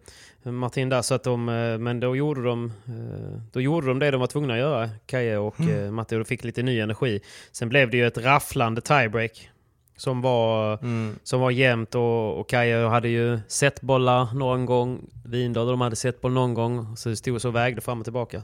[0.54, 1.02] Martin där.
[1.02, 4.26] Så att de, eh, men då gjorde, de, eh, då gjorde de det de var
[4.26, 5.84] tvungna att göra, Kaje och Mm.
[5.84, 6.16] eh, Matti.
[6.16, 7.20] Och fick lite ny energi.
[7.52, 9.50] Sen blev det ju ett rafflande tiebreak.
[9.96, 11.18] Som var, Mm.
[11.22, 15.00] som var jämnt och, och Kaja hade ju setbollar någon gång.
[15.24, 16.96] Vindal de hade setboll någon gång.
[16.96, 18.42] Så det stod så och vägde fram och tillbaka.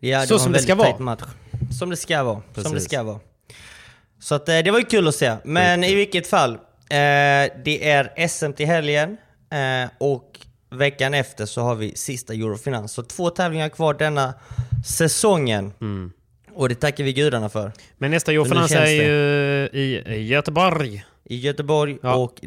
[0.00, 0.98] Ja, Så var som en det ska vara.
[0.98, 1.22] Match.
[1.78, 2.34] Som det ska vara.
[2.54, 2.84] Som det Precis.
[2.88, 3.20] ska vara.
[4.20, 5.36] Så att, det var ju kul att se.
[5.44, 6.50] Men i vilket fall.
[6.90, 9.16] Eh, det är SM till helgen.
[9.50, 12.92] Eh, och veckan efter så har vi sista Eurofinans.
[12.92, 14.34] Så två tävlingar kvar denna
[14.86, 15.72] säsongen.
[15.80, 16.12] Mm.
[16.54, 17.72] Och det tackar vi gudarna för.
[17.98, 19.68] Men nästa känns är ju
[20.14, 21.04] i Göteborg.
[21.24, 22.14] I Göteborg Ja.
[22.14, 22.40] och...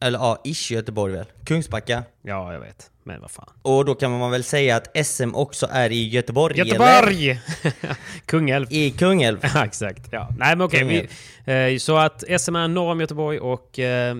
[0.00, 1.24] Eller ja, ish Göteborg väl?
[1.44, 2.02] Kungsbacka.
[2.22, 2.90] Ja, jag vet.
[3.04, 3.48] Men vad fan.
[3.62, 6.58] Och då kan man väl säga att SM också är i Göteborg?
[6.58, 7.40] Göteborg!
[8.26, 8.66] Kungälv.
[8.70, 9.38] I Kungälv.
[9.54, 10.08] Ja, exakt.
[10.10, 10.28] Ja.
[10.38, 11.08] Nej, men okej.
[11.46, 14.16] Vi- eh, så att SM är norr om Göteborg och eh,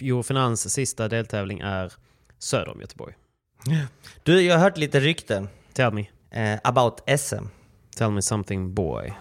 [0.00, 1.92] Eurofinans sista deltävling är
[2.38, 3.14] söder om Göteborg.
[4.22, 6.06] Du, jag har hört lite rykten Tell me.
[6.30, 7.44] eh, about SM.
[7.96, 9.12] Tell me something boy.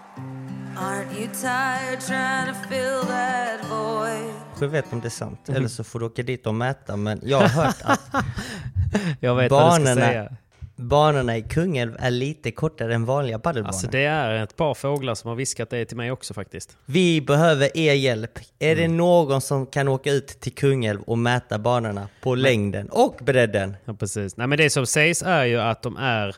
[0.77, 4.33] Aren't you tired trying to fill that void?
[4.61, 5.57] Jag vet om det är sant, Mhm.
[5.57, 6.95] eller så får du åka dit och mäta.
[6.97, 8.01] Men jag har hört att
[9.19, 10.35] Jag vet vad du ska säga.
[10.75, 13.67] Banorna i Kungälv är lite kortare än vanliga padelbanor.
[13.67, 16.77] Alltså det är ett par fåglar som har viskat det till mig också faktiskt.
[16.85, 18.39] Vi behöver er hjälp.
[18.59, 18.91] Är Mm.
[18.91, 23.75] det någon som kan åka ut till Kungälv och mäta banorna på längden och bredden?
[23.85, 24.37] Ja, precis.
[24.37, 26.35] Nej, men det som sägs är ju att de är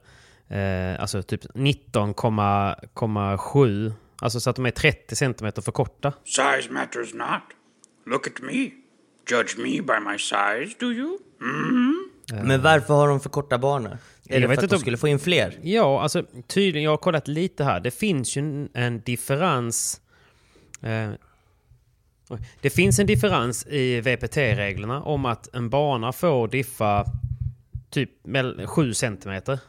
[0.49, 3.93] eh, alltså typ 19,7.
[4.21, 6.13] Alltså så att de är 30 centimeter för korta.
[6.25, 7.41] Size matters not.
[8.05, 8.69] Look at me.
[9.31, 11.17] Judge me by my size, do you?
[12.33, 13.97] Men varför har de för korta banor?
[14.29, 15.59] Är Jag det för att de skulle få in fler?
[15.63, 16.83] Ja, alltså tydligen.
[16.83, 17.79] Jag har kollat lite här.
[17.79, 20.01] Det finns ju en, en differens.
[20.81, 21.09] Eh,
[22.61, 27.05] det finns en differens i VPT-reglerna om att en bana får diffa
[27.89, 28.09] typ
[28.65, 29.59] 7 centimeter.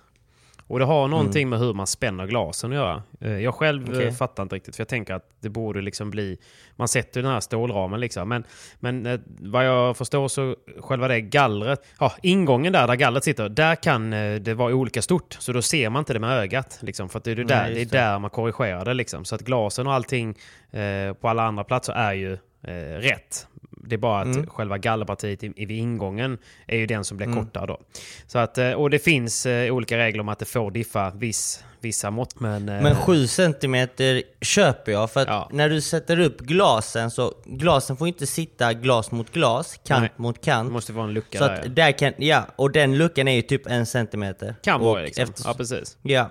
[0.69, 3.03] Och det har någonting med hur man spänner glasen att göra.
[3.21, 6.39] Eh, Jag själv eh, fattar inte riktigt, för jag tänker att det borde liksom bli...
[6.77, 8.29] Man sätter den här stålramen liksom.
[8.29, 8.45] Men,
[8.81, 13.49] men eh, vad jag förstår så själva det gallret, ja ingången där, där gallret sitter,
[13.49, 15.37] där kan det vara olika stort.
[15.39, 16.79] Så då ser man inte det med ögat.
[16.83, 17.99] Liksom, för att det är, det där, Nej, det är det.
[17.99, 18.95] där man korrigerar det.
[18.95, 19.25] Liksom.
[19.25, 20.39] Så att glasen och allting
[20.71, 23.47] eh, på alla andra platser är ju eh, rätt.
[23.87, 24.47] Det är bara att Mm.
[24.47, 27.45] själva gallerpartiet i, i ingången är ju den som blir Mm.
[27.45, 27.81] kortare då.
[28.27, 31.65] Så att, eh, och det finns eh, olika regler om att det får diffa viss,
[31.81, 32.41] vissa mått.
[32.41, 35.49] Men, eh, Men 7 centimeter köper jag, för att Ja.
[35.53, 40.11] när du sätter upp glasen så glasen får inte sitta glas mot glas, kant Nej.
[40.17, 40.73] mot det kant.
[40.73, 41.55] måste vara en lucka Så där.
[41.55, 41.71] att ja.
[41.71, 44.55] där kan, ja, och den luckan är ju typ en centimeter.
[44.63, 45.23] Kan vara liksom.
[45.25, 45.97] efter- Ja, precis.
[46.03, 46.31] Ja.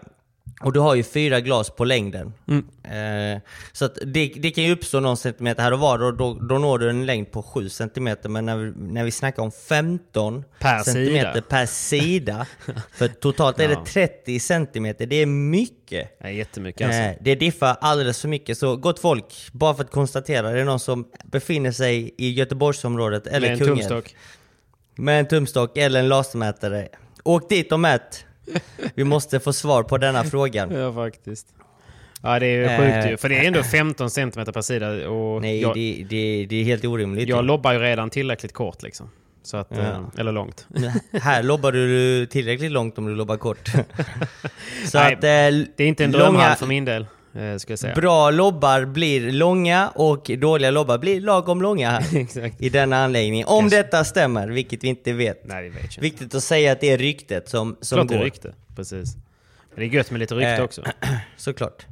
[0.61, 2.33] Och du har ju fyra glas på längden.
[2.47, 2.65] Mm.
[2.83, 6.57] Eh, så det, det kan ju uppstå någon centimeter här och var och då, då
[6.57, 8.29] når du en längd på 7 centimeter.
[8.29, 11.41] Men när vi, när vi snackar om 15 Per centimeter sida.
[11.49, 12.45] per sida,
[12.93, 16.17] för totalt är det 30 centimeter, det är mycket.
[16.19, 17.01] Ja, jättemycket alltså.
[17.01, 18.57] Eh, det diffar alldeles för mycket.
[18.57, 23.27] Så gott folk, bara för att konstatera, det är någon som befinner sig i Göteborgsområdet
[23.27, 24.15] eller Med en Kungälv tumstock.
[24.95, 26.87] med en tumstock eller en lasermätare.
[27.23, 28.24] Åk dit och mät.
[28.95, 30.71] Vi måste få svar på denna frågan.
[30.71, 31.47] Ja, faktiskt.
[32.21, 32.77] Ja, det är ju Eh.
[32.79, 33.17] sjukt ju.
[33.17, 35.09] För det är ändå 15 cm per sida.
[35.09, 37.29] Och Nej, jag, det, det, det är helt orimligt.
[37.29, 39.09] jag lobbar ju redan tillräckligt kort liksom.
[39.43, 39.77] Så att, Ja.
[39.81, 40.67] eh, Eller långt.
[41.11, 43.67] Här lobbar du tillräckligt långt om du lobbar kort.
[44.85, 47.07] Så Nej, att, eh, Det är inte en långa- drömhall för min del, eh,
[47.59, 47.95] ska jag säga.
[47.95, 52.01] Bra lobbar blir långa och dåliga lobbar blir lagom långa
[52.59, 53.45] i denna anläggning.
[53.45, 53.77] Om Kanske.
[53.77, 55.45] detta stämmer, vilket vi inte vet.
[55.47, 56.01] Nej, det vet inte.
[56.01, 58.21] Viktigt att säga att det är ryktet som, som Klart det går.
[58.21, 58.53] är rykte.
[58.75, 59.15] Precis.
[59.15, 60.63] Men det är gött med lite rykte Eh.
[60.63, 60.83] också.
[61.37, 61.85] Såklart.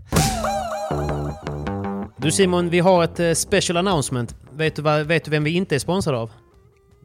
[2.18, 4.36] Du Simon, vi har ett eh, special announcement.
[4.54, 6.32] Vet du, vad, vet du vem vi inte är sponsrade av?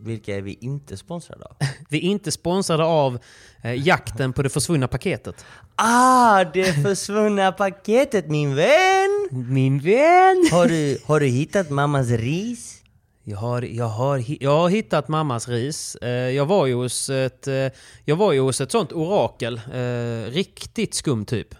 [0.01, 1.57] Vilka är vi inte sponsrade av?
[1.88, 3.18] Vi är inte sponsrade av
[3.62, 5.44] eh, jakten på det försvunna paketet.
[5.77, 9.29] Ah, det försvunna paketet min vän!
[9.31, 10.49] Min vän!
[10.53, 12.83] Har du, har du hittat mammas ris?
[13.29, 15.97] Jag har, jag, har, jag har hittat mammas ris.
[15.97, 17.68] Eh, jag, var ju hos ett, eh,
[18.05, 19.61] jag var ju hos ett sånt orakel.
[19.73, 21.55] Eh, riktigt skum typ.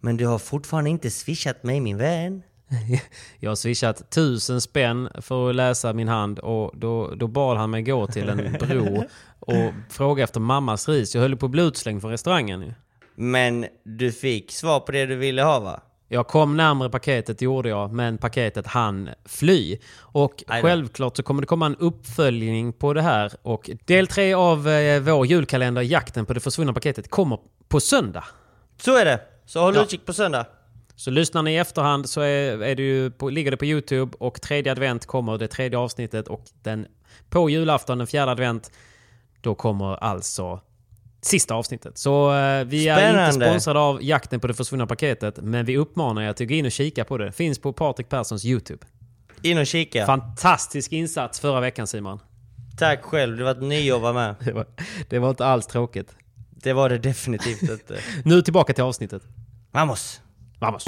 [0.00, 2.42] Men du har fortfarande inte swishat mig min vän.
[3.40, 7.70] Jag har swishat tusen spänn för att läsa min hand och då, då bad han
[7.70, 9.04] mig gå till en bro
[9.46, 11.14] och fråga efter mammas ris.
[11.14, 12.72] Jag höll på att bli utslängd från restaurangen ju.
[13.14, 15.80] Men du fick svar på det du ville ha va?
[16.08, 19.78] Jag kom närmare paketet, gjorde jag, men paketet hann fly.
[19.98, 23.32] Och självklart så kommer det komma en uppföljning på det här.
[23.42, 28.24] Och del tre av eh, vår julkalender, Jakten på det försvunna paketet, kommer på söndag.
[28.80, 29.20] Så är det.
[29.46, 29.82] Så håll Ja.
[29.82, 30.46] utkik på söndag.
[30.96, 34.16] Så lyssnar ni i efterhand så är, är det ju på, ligger det på Youtube
[34.20, 36.86] och tredje advent kommer det tredje avsnittet och den
[37.30, 38.70] på julafton, den fjärde advent,
[39.44, 40.60] då kommer alltså
[41.22, 41.98] sista avsnittet.
[41.98, 46.22] Så eh, vi är inte sponsrade av Jakten på det försvunna paketet, men vi uppmanar
[46.22, 47.32] er att gå in och kika på det.
[47.32, 48.86] Finns på Patrik Perssons Youtube.
[49.42, 50.06] In och kika.
[50.06, 52.18] Fantastisk insats förra veckan Simon.
[52.78, 54.34] Tack själv, det var ett nöje att vara med.
[54.44, 54.66] Det var,
[55.08, 56.16] det var inte alls tråkigt.
[56.50, 57.98] Det var det definitivt inte.
[58.24, 59.22] Nu tillbaka till avsnittet.
[59.70, 60.20] Vamos!
[60.58, 60.84] Vamos!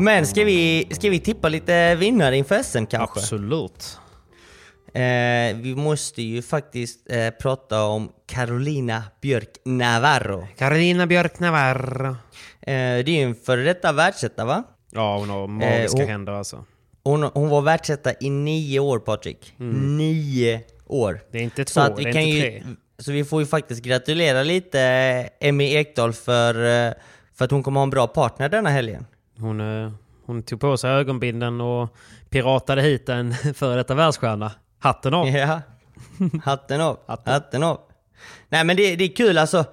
[0.00, 3.20] Men ska vi, ska vi tippa lite vinnare inför SM kanske?
[3.20, 3.98] Absolut.
[4.96, 10.46] Eh, vi måste ju faktiskt eh, prata om Carolina Björk Navarro.
[10.58, 12.06] Carolina Björk Navarro.
[12.06, 12.16] Eh,
[12.64, 14.62] det är ju en före detta världsetta va?
[14.92, 16.64] Ja, hon har magiska hon- händer alltså.
[17.04, 19.54] Hon, hon var världsetta i nio år Patrik.
[19.56, 21.20] Nio år.
[21.32, 22.62] Det är inte två, Så vi det är kan inte ju, tre.
[22.98, 24.80] Så vi får ju faktiskt gratulera lite
[25.40, 26.54] eh, Emmy Ekdahl för,
[26.88, 26.92] eh,
[27.34, 29.06] för att hon kommer ha en bra partner denna helgen.
[29.38, 29.92] Hon, eh,
[30.26, 31.88] hon tog på sig ögonbinden och
[32.30, 34.52] piratade hit en före detta världsstjärna.
[34.78, 35.28] Hatten av!
[35.28, 35.60] Ja.
[36.44, 36.98] Hatten av.
[37.06, 37.32] Hatten.
[37.32, 37.80] Hatten av.
[38.48, 39.64] Nej men det, det är kul alltså.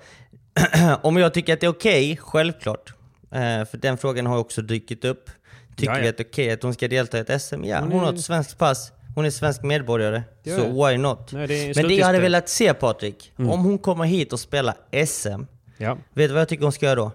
[1.01, 2.93] Om jag tycker att det är okej, självklart.
[3.31, 5.29] Eh, för den frågan har också dykt upp.
[5.75, 6.03] Tycker Ja, ja.
[6.03, 7.63] vi att det är okej att hon ska delta i ett SM?
[7.63, 8.91] Ja, Hon hon, är- har ett svenskt pass.
[9.15, 10.23] Hon är svensk medborgare.
[10.43, 11.31] Ja, så why not?
[11.31, 14.75] Nej, det men det jag hade velat se Patrik, om hon kommer hit och spelar
[15.05, 15.43] SM,
[15.77, 15.97] Ja.
[16.13, 17.11] vet du vad jag tycker hon ska göra då?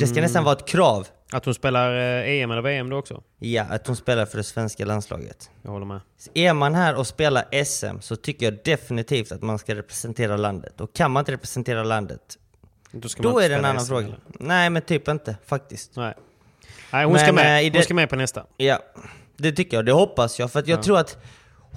[0.00, 1.06] Det ska nästan vara ett krav.
[1.32, 3.22] Att hon spelar eh, EM eller VM då också.
[3.38, 5.50] Ja, att hon spelar för det svenska landslaget.
[5.62, 6.00] Jag håller med.
[6.34, 10.80] Är man här och spelar SM så tycker jag definitivt att man ska representera landet.
[10.80, 12.38] Och kan man inte representera landet,
[12.90, 14.06] Då, då är det en annan SM, fråga.
[14.06, 14.18] eller?
[14.32, 15.96] Nej, men typ inte faktiskt.
[15.96, 16.14] Nej.
[16.92, 17.62] Nej, hon Men, ska eh, med.
[17.62, 18.44] i Hon det- ska med på nästa.
[18.56, 18.78] Ja,
[19.36, 19.86] det tycker jag.
[19.86, 20.52] Det hoppas jag.
[20.52, 21.18] För att jag tror att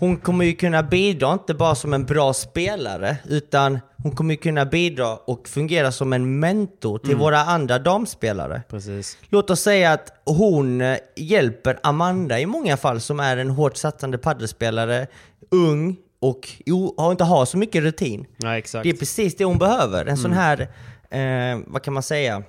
[0.02, 4.38] hon kommer ju kunna bidra, inte bara som en bra spelare, utan hon kommer ju
[4.38, 8.62] kunna bidra och fungera som en mentor till våra andra damspelare.
[8.70, 9.18] Precis.
[9.30, 13.78] Låt oss säga att hon eh, hjälper Amanda i många fall som är en hårt
[13.78, 15.08] satsande paddelspelare,
[15.52, 16.50] ung och
[16.98, 18.26] har inte har så mycket rutin.
[18.38, 18.84] Nej, exakt.
[18.84, 20.06] Det är precis det hon behöver.
[20.06, 20.62] En sån här,
[21.10, 22.44] eh, vad kan man säga,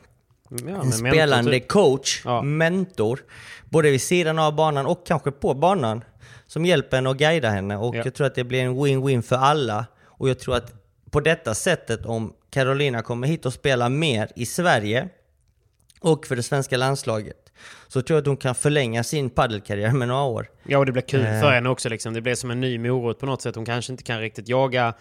[0.50, 1.68] Ja, en men mentor, spelande typ.
[1.68, 2.42] coach, Ja.
[2.42, 3.20] mentor,
[3.70, 6.04] både vid sidan av banan och kanske på banan,
[6.52, 7.76] som hjälper henne och guidar henne.
[7.76, 8.02] Och Ja.
[8.04, 9.86] jag tror att det blir en win-win för alla.
[10.04, 10.74] Och jag tror att
[11.10, 15.08] på detta sättet, om Carolina kommer hit och spelar mer i Sverige
[16.00, 17.52] och för det svenska landslaget,
[17.88, 20.46] så tror jag att hon kan förlänga sin paddelkarriär med några år.
[20.66, 21.40] Ja, och det blir kul Eh.
[21.40, 21.88] för henne också.
[21.88, 22.12] Liksom.
[22.14, 23.54] Det blir som en ny morot på något sätt.
[23.54, 24.94] Hon kanske inte kan riktigt jaga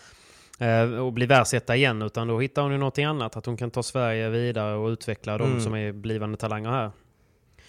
[0.59, 3.35] eh, och bli världsetta igen, utan då hittar hon ju någonting annat.
[3.37, 5.61] Att hon kan ta Sverige vidare och utveckla de Mm.
[5.63, 6.91] som är blivande talanger här.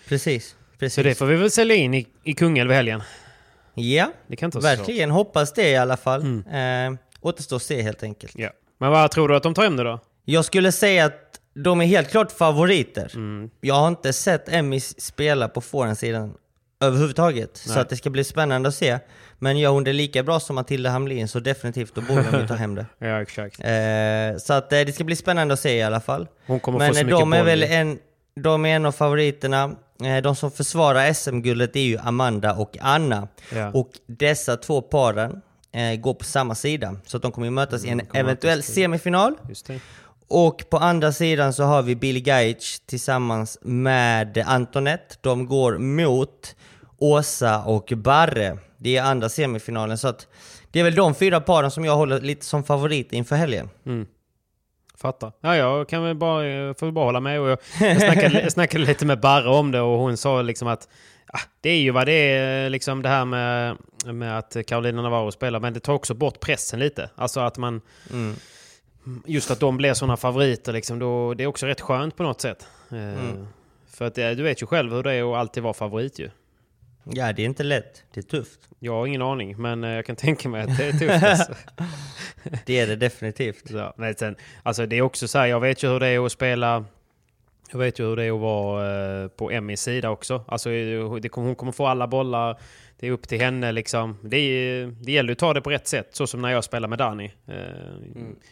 [0.08, 0.56] Precis.
[0.78, 0.94] Precis.
[0.94, 3.02] Så det får vi väl sälja in i, i Kungälv helgen.
[3.74, 4.78] Ja, Det kan vara så svårt.
[4.78, 5.10] verkligen.
[5.10, 6.20] Hoppas det i alla fall.
[6.20, 6.92] Mm.
[6.94, 8.32] Eh, återstår att se helt enkelt.
[8.36, 8.50] Ja.
[8.78, 9.98] Men vad tror du att de tar hem det då?
[10.24, 13.10] Jag skulle säga att de är helt klart favoriter.
[13.14, 13.50] Mm.
[13.60, 16.34] Jag har inte sett Emmy spela på forehandsidan
[16.80, 17.56] överhuvudtaget.
[17.56, 17.80] Så Nej.
[17.80, 18.98] att det ska bli spännande att se.
[19.38, 22.46] Men gör hon det lika bra som Matilda Hamlin så definitivt, då borde de ju
[22.48, 22.86] ta hem det.
[22.98, 23.60] Ja, exakt.
[23.60, 26.28] Eh, så att eh, det ska bli spännande att se i alla fall.
[26.46, 27.46] Hon kommer Men få så eh, mycket de är boll.
[27.46, 27.98] väl en,
[28.34, 29.76] de är en av favoriterna.
[30.04, 33.28] Eh, de som försvarar SM-guldet är ju Amanda och Anna.
[33.54, 33.70] Ja.
[33.70, 35.42] Och dessa två paren
[35.72, 36.96] eh, går på samma sida.
[37.06, 39.34] Så att de kommer ju mötas i en kommer eventuell mötas semifinal.
[40.28, 45.16] Och på andra sidan så har vi Billy Gaich tillsammans med Antoinette.
[45.20, 46.56] De går mot
[46.98, 48.58] Åsa och Barre.
[48.78, 50.26] Det är andra semifinalen, så att
[50.70, 53.68] det är väl de fyra paren som jag håller lite som favorit inför helgen.
[55.02, 55.32] Fattar.
[55.40, 57.40] Ja, jag kan väl bara, jag får väl bara hålla med.
[57.40, 60.68] Och jag, jag, snackade, jag snackade lite med Barre om det och hon sa liksom
[60.68, 60.88] att
[61.26, 65.30] ah, det är ju vad det är, liksom det här med, med att Carolina Navarro
[65.32, 65.60] spelar.
[65.60, 67.10] Men det tar också bort pressen lite.
[67.14, 67.80] Alltså att man...
[69.26, 72.40] Just att de blir sådana favoriter, liksom, då, det är också rätt skönt på något
[72.40, 72.66] sätt.
[72.90, 73.44] Eh,
[73.90, 76.30] För att eh, du vet ju själv hur det är att alltid vara favorit ju.
[77.04, 78.04] Ja, det är inte lätt.
[78.14, 78.60] Det är tufft.
[78.78, 81.24] Jag har ingen aning, men eh, jag kan tänka mig att det är tufft.
[81.24, 81.54] Alltså.
[82.66, 83.70] Det är det definitivt.
[83.70, 86.26] Ja, men sen, alltså det är också så här, jag vet ju hur det är
[86.26, 86.84] att spela
[87.72, 90.44] jag vet ju hur det är att vara eh, på Emmys sida också.
[90.48, 92.60] Alltså, det, hon kommer få alla bollar.
[93.00, 94.18] Det är upp till henne liksom.
[94.22, 96.08] Det, är, det gäller att ta det på rätt sätt.
[96.12, 97.30] Så som när jag spelar med Danny.
[97.48, 97.54] Eh,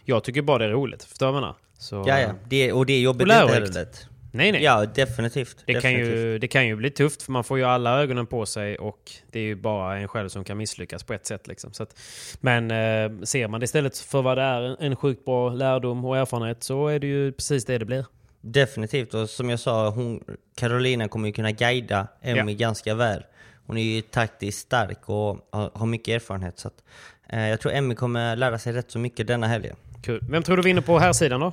[0.04, 1.04] Jag tycker bara det är roligt.
[1.04, 1.56] Förstår du vad jag menar?
[1.78, 2.30] Så, Ja, ja.
[2.48, 4.06] Det, och det är jobbigt Och inte heller lätt.
[4.32, 4.62] Nej, nej.
[4.62, 5.62] Ja, definitivt.
[5.66, 6.16] Det kan, definitivt.
[6.16, 9.12] ju, det kan ju bli tufft för man får ju alla ögonen på sig och
[9.30, 11.48] det är ju bara en själv som kan misslyckas på ett sätt.
[11.48, 11.72] Liksom.
[11.72, 11.98] Så att,
[12.40, 16.16] men eh, ser man det istället för vad det är, en sjukt bra lärdom och
[16.16, 18.06] erfarenhet, så är det ju precis det det blir.
[18.40, 20.24] Definitivt, och som jag sa, hon,
[20.56, 22.56] Carolina kommer ju kunna guida Emmy Ja.
[22.58, 23.22] ganska väl.
[23.66, 26.58] Hon är ju taktiskt stark och har, har mycket erfarenhet.
[26.58, 26.84] Så att,
[27.28, 29.76] eh, jag tror Emmy kommer lära sig rätt så mycket denna helgen.
[30.02, 30.24] Kul.
[30.30, 31.52] Vem tror du vinner på här sidan då?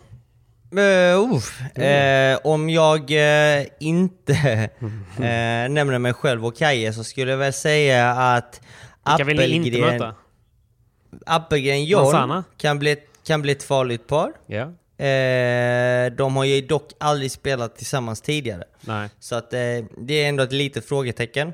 [0.75, 1.83] Uh.
[1.83, 4.69] Eh, om jag eh, inte
[5.69, 8.61] nämner mig själv och Kaje så skulle jag väl säga att
[9.03, 10.13] Appelgren?
[11.25, 14.31] Appelgren John kan bli, kan bli ett farligt par.
[14.47, 14.73] Ja.
[15.05, 18.63] Eh, de har ju dock aldrig spelat tillsammans tidigare.
[18.81, 19.09] Nej.
[19.19, 19.59] Så att eh,
[19.97, 21.53] det är ändå ett litet frågetecken.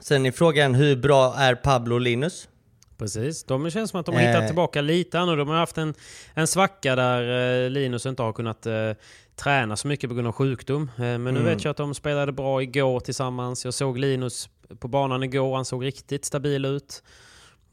[0.00, 2.48] Sen är frågan hur bra är Pablo och Linus?
[3.00, 3.44] Precis.
[3.44, 4.28] De känns som att de har Eh.
[4.28, 5.36] hittat tillbaka lite nu.
[5.36, 5.94] De har haft en,
[6.34, 8.90] en svacka där eh, Linus inte har kunnat eh,
[9.36, 10.90] träna så mycket på grund av sjukdom.
[10.96, 11.44] Eh, men nu Mm.
[11.44, 13.64] vet jag att de spelade bra igår tillsammans.
[13.64, 15.54] Jag såg Linus på banan igår.
[15.56, 17.02] Han såg riktigt stabil ut.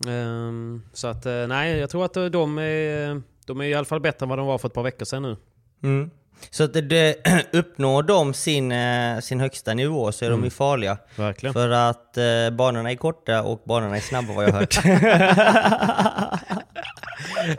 [0.08, 3.86] Ehm, så att eh, nej, jag tror att eh, de är, de är i alla
[3.86, 5.36] fall bättre än vad de var för ett par veckor sedan nu.
[5.84, 6.10] Mm.
[6.50, 7.16] Så att det,
[7.54, 10.92] uppnår de sin, eh, sin högsta nivå så är de ju farliga.
[10.92, 11.04] Mm.
[11.28, 11.54] Verkligen.
[11.54, 14.80] För att eh, banorna är korta och banorna är snabba vad jag har hört.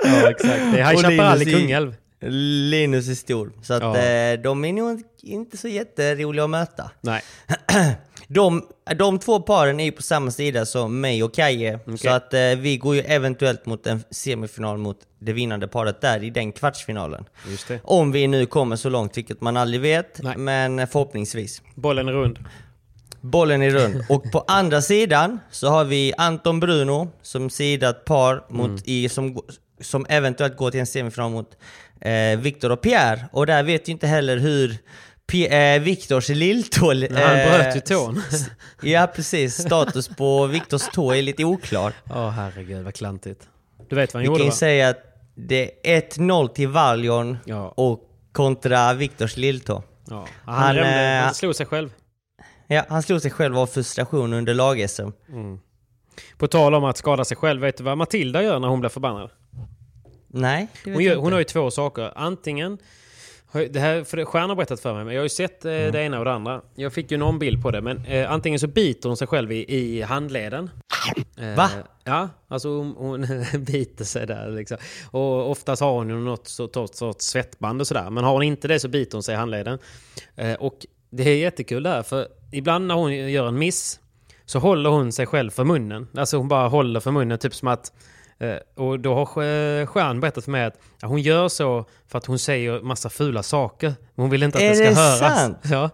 [0.05, 0.61] Ja, exakt.
[0.73, 1.95] Det är High Chaparral i- Kungälv.
[2.21, 3.53] Linus är stor.
[3.63, 3.97] Så att Ja.
[3.99, 6.91] eh, de är nog inte så jätteroliga att möta.
[7.01, 7.23] Nej.
[8.31, 8.63] De,
[8.97, 11.79] de två paren är ju på samma sida som mig och Kaje.
[11.97, 16.25] Så att eh, vi går ju eventuellt mot en semifinal mot det vinnande paret där
[16.25, 17.25] i den kvartsfinalen.
[17.83, 20.23] Om vi nu kommer så långt, vilket man aldrig vet.
[20.23, 20.37] Nej.
[20.37, 21.63] Men förhoppningsvis.
[21.75, 22.39] Bollen är rund.
[23.21, 24.05] Bollen är rund.
[24.09, 29.41] Och på andra sidan så har vi Anton Bruno som sidat par mot, i, som,
[29.81, 31.57] som eventuellt går till en semifinal mot
[32.01, 33.29] eh, Viktor och Pierre.
[33.33, 34.79] Och där vet vi inte heller hur
[35.35, 36.87] eh, Viktors lilltå...
[36.95, 38.23] Men han bröt ju tån.
[38.83, 41.93] ja precis, status på Viktors tå är lite oklar.
[42.11, 43.49] Åh herregud vad klantigt.
[43.89, 44.99] Du vet vad han Vi gjorde kan ju säga att
[45.35, 47.69] det är 1-0 till Valjon Ja.
[47.77, 48.01] och
[48.33, 49.83] kontra Viktors lilltå.
[50.11, 50.27] Ja.
[50.45, 51.91] Han, Han, rände, eh, han slog sig själv.
[52.67, 55.09] Ja, han slog sig själv av frustration under lag-SM.
[56.39, 58.91] På tal om att skada sig själv, vet du vad Matilda gör när hon blir
[58.91, 59.31] förbannad?
[60.29, 61.23] Nej, det vet Hon, jag gör, inte.
[61.25, 62.13] hon har ju två saker.
[62.17, 62.79] Antingen...
[63.53, 65.73] Det här, för det- Stjärn har berättat för mig, men jag har ju sett eh,
[65.73, 65.93] Mm.
[65.93, 66.61] det ena och det andra.
[66.75, 69.53] Jag fick ju någon bild på det, men eh, antingen så biter hon sig själv
[69.53, 70.71] i, i handleden.
[71.39, 71.71] Eh, Va?
[72.05, 73.27] Ja, alltså hon, hon
[73.65, 74.77] biter sig där liksom.
[75.11, 78.11] Och oftast har hon ju något sorts, sorts svettband och sådär.
[78.11, 79.79] Men har hon inte det så biter hon sig i handleden.
[80.37, 80.77] Eh, och
[81.11, 84.01] det är jättekul där, för ibland när hon gör en miss
[84.47, 86.09] så håller hon sig själv för munnen.
[86.17, 87.93] Alltså hon bara håller för munnen, typ som att...
[88.41, 92.39] Eh, och då har Stjärn berättat för mig att hon gör så för att hon
[92.39, 93.89] säger massa fula saker.
[94.15, 95.19] Men Hon vill inte att Är det ska det höras.
[95.19, 95.59] sant?
[95.65, 95.91] Ja,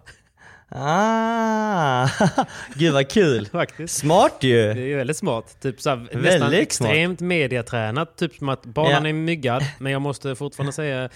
[0.76, 2.08] Ah,
[2.74, 3.46] gud vad kul!
[3.52, 3.96] faktiskt.
[3.96, 4.70] Smart Det ju!
[4.70, 5.56] är ju väldigt smart.
[5.62, 8.16] Typ så här, nästan extremt mediatränat.
[8.16, 9.08] Typ som att banan Ja.
[9.08, 11.08] är myggad, men jag måste fortfarande säga...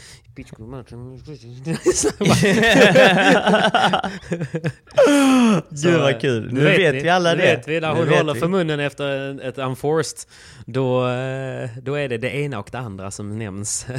[5.70, 6.52] Gud vad kul!
[6.52, 7.42] Nu Nu vet, ni- vi alla det.
[7.42, 8.40] vet vi när hon håller vi.
[8.40, 10.18] för munnen efter ett unforced.
[10.66, 13.86] Då, eh, då är det det ena och det andra som nämns.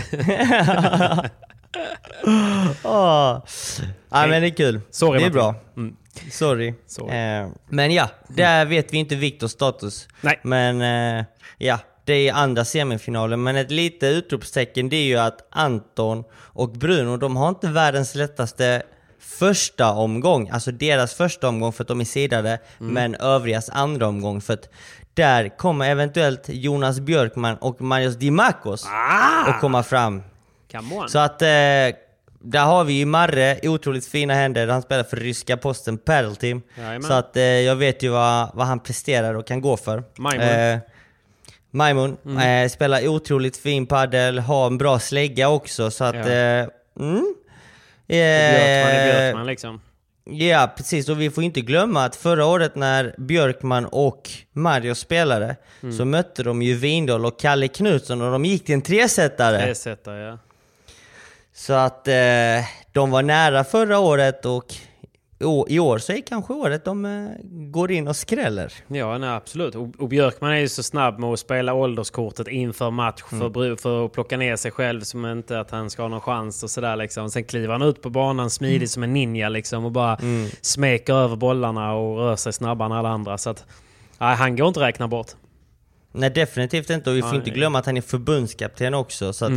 [2.84, 3.43] Åh.
[4.09, 4.82] Ja men det är kul.
[4.91, 5.55] Sorry, det är bra.
[5.78, 5.95] Mm.
[6.32, 6.74] Sorry.
[6.88, 7.17] Sorry.
[7.17, 10.07] Eh, men ja, där vet vi inte Viktors status.
[10.22, 10.39] Nej.
[10.43, 11.26] Men eh,
[11.57, 13.43] ja, det är andra semifinalen.
[13.43, 18.15] Men ett litet utropstecken det är ju att Anton och Bruno, de har inte världens
[18.15, 18.84] lättaste
[19.20, 20.49] första omgång.
[20.49, 24.70] Alltså deras första omgång för att de är sidade, men övrigas andra omgång för att
[25.13, 28.88] där kommer eventuellt Jonas Björkman och Marius Dimakos
[29.45, 30.24] att komma fram.
[31.09, 31.47] Så att eh,
[32.41, 34.67] där har vi ju Marre otroligt fina händer.
[34.67, 36.61] Han spelar för ryska posten Padel Team.
[36.78, 37.03] Jajamän.
[37.03, 40.03] Så att eh, jag vet ju vad, vad han presterar och kan gå för.
[40.17, 40.47] Majmun.
[40.47, 40.74] Mm.
[40.74, 40.82] Eh,
[41.72, 46.15] Majmun eh, spelar otroligt fin padel, har en bra slägga också så att...
[46.15, 46.30] Ja.
[46.32, 46.67] Eh,
[46.99, 47.36] mm.
[48.07, 49.82] Björkman är Eh, Björkman liksom.
[50.24, 51.09] Ja, precis.
[51.09, 55.97] Och vi får inte glömma att förra året när Björkman och Mario spelade Mm.
[55.97, 59.61] så mötte de ju Windahl och Kalle Knutsson och de gick till en tresetare.
[59.61, 60.38] Tresetare, ja.
[61.60, 62.14] Så att eh,
[62.93, 64.66] de var nära förra året och
[65.68, 67.28] i år så är kanske året de eh,
[67.72, 68.74] går in och skräller.
[68.88, 69.76] Ja, nej, absolut.
[69.76, 73.78] Och, Björkman är ju så snabb med att spela ålderskortet inför match Mm.
[73.78, 76.70] för, att plocka ner sig själv som inte att han ska ha någon chans och
[76.70, 77.30] sådär liksom.
[77.30, 78.88] Sen kliver han ut på banan smidigt Mm.
[78.88, 80.18] som en ninja liksom och bara
[80.62, 83.38] smeker över bollarna och rör sig snabbare än alla andra.
[83.38, 83.66] Så att,
[84.18, 85.32] nej, han går inte att räkna bort.
[86.12, 87.38] Nej definitivt inte och vi får Nej.
[87.38, 89.34] inte glömma att han är förbundskapten också.
[89.34, 89.51] Så att,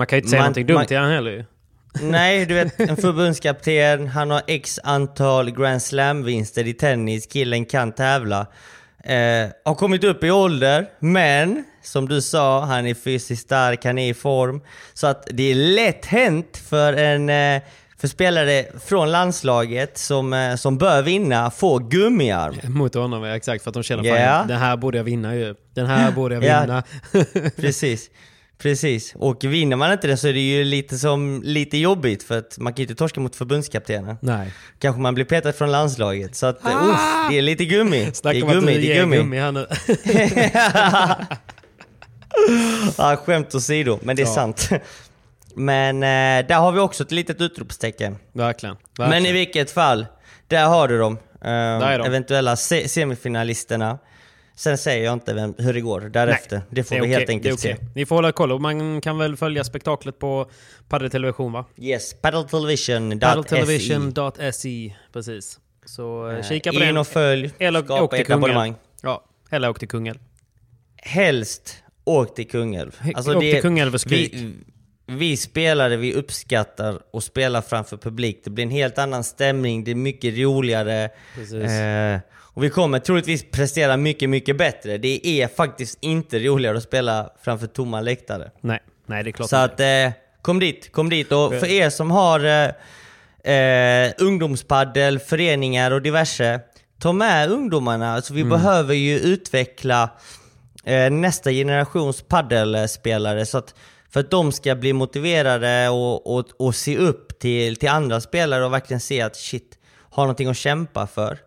[0.00, 1.44] Man kan ju inte säga Man- någonting dumt man- till han heller ju.
[2.02, 7.92] Nej, du vet en förbundskapten, han har x antal Grand Slam-vinster i tennis, killen kan
[7.92, 8.46] tävla.
[9.04, 13.98] Eh, har kommit upp i ålder, men som du sa, han är fysiskt stark, han
[13.98, 14.60] är i form.
[14.94, 17.62] Så att det är lätt hänt för en eh,
[17.98, 22.56] för spelare från landslaget som, eh, som bör vinna, få gummiarm.
[22.74, 23.62] Mot honom, exakt.
[23.64, 25.54] För att de känner fan, den här borde jag vinna ju.
[25.74, 26.60] Den här borde jag Ja.
[26.60, 26.82] vinna.
[27.56, 28.10] Precis.
[28.62, 29.12] Precis.
[29.16, 32.58] Och vinner man inte det så är det ju lite, som, lite jobbigt för att
[32.58, 34.16] man kan ju inte torska mot förbundskaptenen.
[34.20, 34.52] Nej.
[34.78, 36.34] Kanske man blir petad från landslaget.
[36.36, 36.86] Så att, ah!
[36.90, 38.04] uff, det är lite gummi.
[38.04, 39.16] Det Snacka är om att gummi, det är gummi.
[39.16, 39.66] gummi här nu.
[42.98, 44.34] ja, skämt åsido, men det är Ja.
[44.34, 44.68] sant.
[45.54, 48.16] Men eh, där har vi också ett litet utropstecken.
[48.32, 48.76] Verkligen.
[48.98, 49.34] Men i Verkligen.
[49.34, 50.06] vilket fall,
[50.48, 51.18] där har du dem.
[51.44, 52.06] Eh, är de.
[52.06, 53.98] Eventuella se- semifinalisterna.
[54.60, 56.56] Sen säger jag inte vem, hur det går därefter.
[56.56, 57.84] Nej, det får är vi helt enkelt det är se.
[57.94, 60.50] Ni får hålla koll och man kan väl följa spektaklet på
[60.88, 61.64] Padel Television va?
[61.78, 65.58] Yes, paddletelevision.se Padeltelevision.se Precis.
[65.84, 66.96] Så eh, kika på In den.
[66.96, 68.74] och följ, Eller skapa ett abonnemang.
[69.02, 70.18] Ja, eller åk till Kungälv.
[70.96, 73.00] Helst åk till Kungälv.
[73.14, 74.34] Alltså, Åk till Kungälv och skrik.
[74.34, 74.54] vi,
[75.06, 78.40] vi spelare, vi uppskattar att spela framför publik.
[78.44, 81.10] Det blir en helt annan stämning, det är mycket roligare.
[81.34, 81.70] Precis.
[81.70, 82.18] Eh,
[82.60, 84.98] och vi kommer troligtvis prestera mycket, mycket bättre.
[84.98, 88.50] Det är faktiskt inte roligare att spela framför tomma läktare.
[88.60, 89.48] Nej, nej det är klart.
[89.48, 90.10] Så att, eh,
[90.42, 91.32] kom dit, kom dit.
[91.32, 92.44] Och för er som har
[93.44, 96.60] eh, eh, ungdomspaddel, föreningar och diverse,
[96.98, 98.14] ta med ungdomarna.
[98.14, 100.10] Alltså, vi behöver ju utveckla
[100.84, 103.74] eh, nästa generations paddelspelare så att,
[104.10, 108.64] för att de ska bli motiverade och, och, och se upp till, till andra spelare
[108.64, 109.78] och verkligen se att shit,
[110.10, 111.38] har någonting att kämpa för.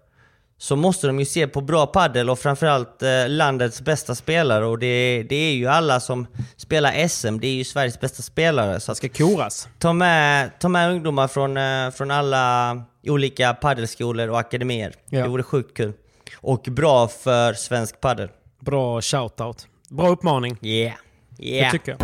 [0.64, 4.80] Så måste de ju se på bra paddel och framförallt eh, landets bästa spelare och
[4.80, 8.80] det, det är ju alla som spelar SM, det är ju Sveriges bästa spelare.
[8.80, 9.68] Så ska koras.
[9.80, 14.94] ta med, ta med ungdomar från, eh, från alla olika paddelskolor och akademier.
[15.10, 15.24] Ja.
[15.24, 15.94] Det vore sjukt kul.
[16.38, 18.30] Och bra för svensk paddel.
[18.60, 19.68] Bra shoutout.
[19.90, 20.58] Bra uppmaning.
[20.62, 20.94] Yeah.
[21.38, 21.72] Det Yeah.
[21.72, 22.00] tycker jag.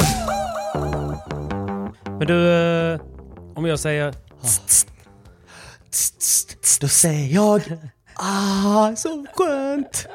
[2.06, 3.00] Men du, eh,
[3.56, 4.14] om jag säger...
[6.82, 7.62] Då säger jag
[8.22, 10.08] Ah, så skönt!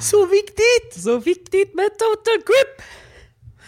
[0.00, 1.02] Så viktigt!
[1.04, 2.86] Så viktigt med total grip!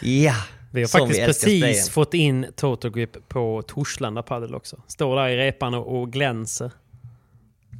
[0.00, 0.34] Ja,
[0.72, 4.76] Vi har faktiskt älskar precis fått in Total Grip på Torslanda Padel också.
[4.86, 6.70] Står där i repan och, och glänser.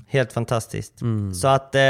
[0.09, 1.01] Helt fantastiskt.
[1.01, 1.35] Mm.
[1.35, 1.81] Så att eh,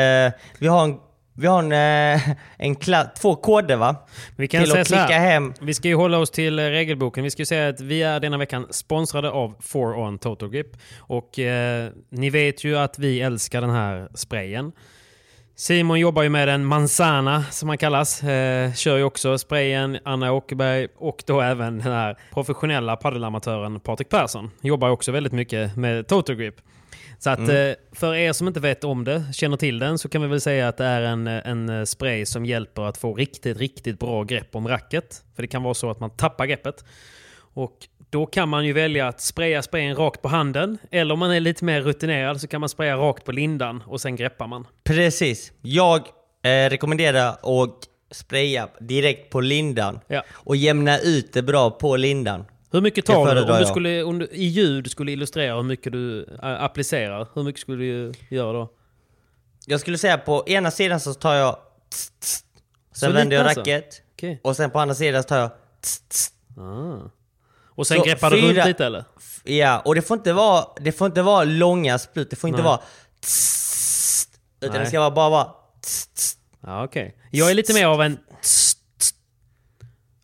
[0.58, 0.98] vi har en,
[1.38, 1.72] vi har en,
[2.16, 2.76] eh, en
[3.20, 3.96] två koder va?
[4.36, 5.06] Vi kan till säga att så här.
[5.06, 5.54] klicka hem.
[5.60, 7.24] Vi ska ju hålla oss till eh, regelboken.
[7.24, 10.66] Vi ska ju säga att vi är denna veckan sponsrade av 4On Total Grip.
[10.98, 14.72] Och eh, ni vet ju att vi älskar den här sprayen.
[15.56, 18.22] Simon jobbar ju med den Manzana som han kallas.
[18.22, 24.08] Eh, kör ju också sprayen, Anna Åkerberg och då även den här professionella paddelamatören Patrik
[24.08, 24.50] Persson.
[24.60, 26.54] Jobbar också väldigt mycket med Total Grip.
[27.18, 27.70] Så att Mm.
[27.70, 30.40] eh, för er som inte vet om det, känner till den, så kan vi väl
[30.40, 34.22] säga att det är en, en eh, spray som hjälper att få riktigt, riktigt bra
[34.24, 35.22] grepp om racket.
[35.34, 36.84] För det kan vara så att man tappar greppet.
[37.54, 37.72] Och
[38.10, 40.78] då kan man ju välja att spraya sprayen rakt på handen.
[40.90, 44.00] Eller om man är lite mer rutinerad så kan man spraya rakt på lindan och
[44.00, 44.66] sen greppar man.
[44.84, 45.52] Precis.
[45.62, 45.98] Jag
[46.44, 47.74] eh, rekommenderar att
[48.10, 50.00] spraya direkt på lindan.
[50.06, 50.22] Ja.
[50.30, 52.44] Och jämna ut det bra på lindan.
[52.70, 53.42] Hur mycket tar du?
[53.52, 57.42] Om du, skulle, om du i ljud skulle illustrera hur mycket du äh, applicerar, hur
[57.42, 58.72] mycket skulle du göra då?
[59.66, 61.56] Jag skulle säga på ena sidan så tar jag
[61.90, 62.44] tss, tss.
[62.94, 63.60] Sen Så vänder jag alltså?
[63.60, 64.02] racket.
[64.14, 64.40] Okej.
[64.44, 65.50] Och sen på andra sidan så tar jag
[65.80, 66.32] tss, tss.
[66.58, 67.10] Ah.
[67.68, 69.04] Och sen Så greppar du fyra- runt lite eller?
[69.44, 72.30] Ja, och det får inte vara, det får inte vara långa sprut.
[72.30, 72.68] Det får inte Nej.
[72.70, 72.80] vara
[73.20, 74.28] tss,
[74.60, 74.80] Utan Nej.
[74.84, 75.48] det ska vara bara vara
[75.82, 76.36] tss, tss.
[76.60, 77.16] Ja, okej.
[77.30, 78.18] Jag är lite mer av en...
[78.42, 78.67] tss.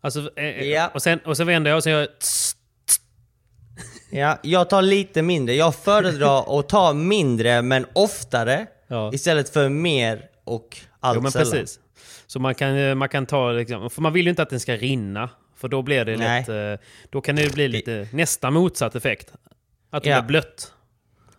[0.05, 0.91] Alltså, eh, eh, Ja.
[0.93, 2.19] och, sen, och sen vänder jag och sen gör jag...
[2.19, 2.55] tss,
[4.11, 5.55] Ja, jag tar lite mindre.
[5.55, 9.11] Jag föredrar att ta mindre men oftare Ja.
[9.13, 11.51] istället för mer och allt Jo men sällan.
[11.51, 11.79] precis.
[12.27, 14.59] Så man kan, eh, man kan ta, liksom, för man vill ju inte att den
[14.59, 15.29] ska rinna.
[15.57, 16.45] För då blir det Nej.
[16.47, 19.33] lätt, då kan det bli lite nästa motsatt effekt.
[19.89, 20.21] Att det Ja.
[20.21, 20.73] blir blött.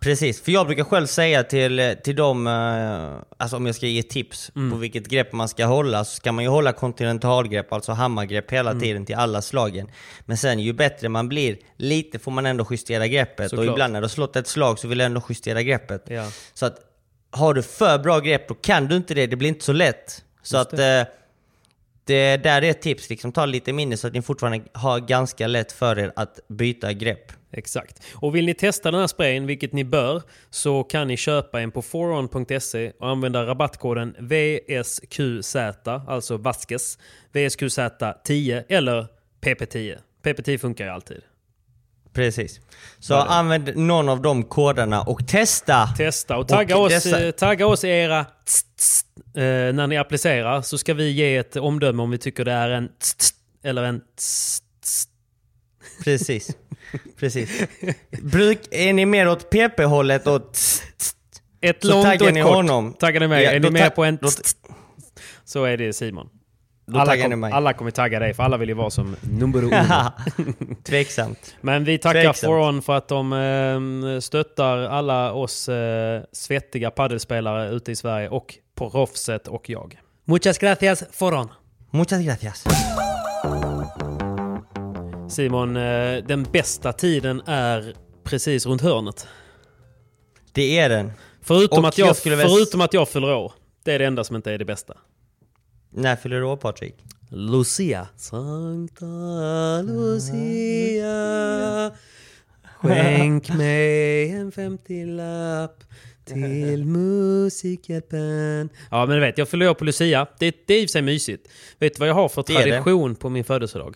[0.07, 4.03] Precis, för jag brukar själv säga till, till dem, eh, alltså om jag ska ge
[4.03, 4.71] tips Mm.
[4.71, 8.69] på vilket grepp man ska hålla, så ska man ju hålla kontinentalgrepp, alltså hammargrepp hela
[8.71, 8.81] Mm.
[8.81, 9.89] tiden till alla slagen.
[10.25, 13.49] Men sen ju bättre man blir, lite får man ändå justera greppet.
[13.49, 13.67] Såklart.
[13.67, 16.03] Och ibland när du har slått ett slag så vill jag ändå justera greppet.
[16.07, 16.31] Ja.
[16.53, 16.79] Så att
[17.31, 20.23] har du för bra grepp, då kan du inte det, det blir inte så lätt.
[20.41, 21.03] Så att eh,
[22.05, 25.47] det där är ett tips, liksom ta lite mindre så att ni fortfarande har ganska
[25.47, 27.31] lätt för er att byta grepp.
[27.51, 28.01] Exakt.
[28.15, 31.71] Och vill ni testa den här sprayen, vilket ni bör, så kan ni köpa en
[31.71, 35.55] på foron.se och använda rabattkoden VSQZ,
[36.07, 36.97] alltså Vasquez,
[37.33, 39.07] VSQZ10 eller
[39.41, 39.97] PP10.
[40.23, 41.21] PP10 funkar ju alltid.
[42.13, 42.59] Precis.
[42.99, 43.21] Så det?
[43.21, 45.87] använd någon av de koderna och testa!
[45.87, 49.97] Testa och tagga, oss, dessa- eh, tagga oss i era tss, tss, eh, när ni
[49.97, 53.33] applicerar så ska vi ge ett omdöme om vi tycker det är en tss,
[53.63, 54.63] eller en tss.
[56.03, 56.57] Precis.
[57.19, 57.63] Precis.
[58.21, 61.13] Bruk, är ni mer åt PP-hållet och tss, tss,
[61.61, 62.53] Ett Så långt och ett kort.
[62.55, 62.93] honom.
[62.93, 63.43] Taggar ni mig?
[63.43, 64.55] Ja, är ni med ta- på en tss, tss,
[65.45, 66.29] så är det Simon.
[66.91, 67.51] Då Alla, kom, mig.
[67.53, 69.71] alla kommer tagga dig för alla vill ju vara som nummer uno.
[70.83, 71.55] Tveksamt.
[71.61, 72.49] Men vi tackar Tveksamt.
[72.51, 78.55] Foron för att de eh, stöttar alla oss eh, svettiga paddelspelare ute i Sverige och
[78.75, 79.99] på proffset och jag.
[80.25, 81.49] Muchas gracias Foron!
[81.91, 82.63] Muchas gracias.
[85.29, 89.27] Simon, eh, den bästa tiden är precis runt hörnet.
[90.51, 91.11] Det är den.
[91.41, 93.53] Förutom, Och att, jag, jag väl- förutom att jag fyller år.
[93.83, 94.93] Det är det enda som inte är det bästa.
[95.89, 96.95] När fyller du år Patrik?
[97.29, 98.07] Lucia.
[98.15, 99.05] Sankta
[99.81, 101.11] Lucia.
[102.77, 105.83] Skänk mig en femtiolapp
[106.25, 108.69] till Musikhjälpen.
[108.91, 110.27] Ja men du vet, jag fyller år på Lucia.
[110.39, 111.47] Det, det är i och för sig mysigt.
[111.79, 113.95] Vet du vad jag har för tradition på min födelsedag?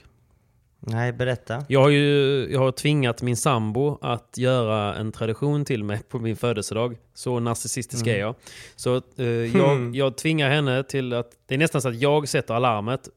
[0.84, 1.66] Nej, berätta.
[1.68, 6.20] Jag har ju jag har tvingat min sambo att göra en tradition till mig på
[6.20, 6.98] min födelsedag.
[7.14, 8.36] Så narcissistisk är jag.
[8.76, 11.32] Så eh, jag, jag tvingar henne till att...
[11.48, 13.10] Det är nästan så att jag sätter alarmet,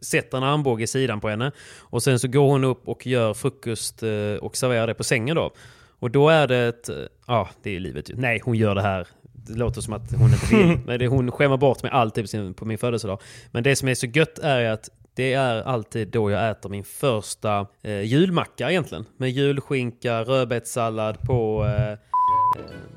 [0.00, 3.34] sätter en armbåge i sidan på henne och sen så går hon upp och gör
[3.34, 5.50] frukost eh, och serverar det på sängen då.
[5.98, 6.88] Och då är det ett...
[6.88, 6.96] eh,
[7.26, 8.14] Ja, det är ju livet ju.
[8.16, 9.06] Nej, hon gör det här.
[9.22, 10.78] Det låter som att hon inte vill.
[10.86, 13.20] Men det, hon skämmer bort mig alltid på, min födelsedag.
[13.50, 16.84] Men det som är så gött är att det är alltid då jag äter min
[16.84, 19.04] första eh, julmacka egentligen.
[19.16, 21.64] Med julskinka, rödbetssallad på...
[21.64, 21.98] Eh, eh,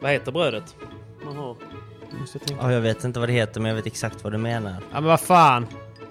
[0.02, 0.76] vad heter brödet?
[1.26, 2.58] Nu måste jag.
[2.62, 4.72] Ja, jag vet inte vad det heter, men jag vet exakt vad du menar.
[4.72, 5.68] Ja men vad fan!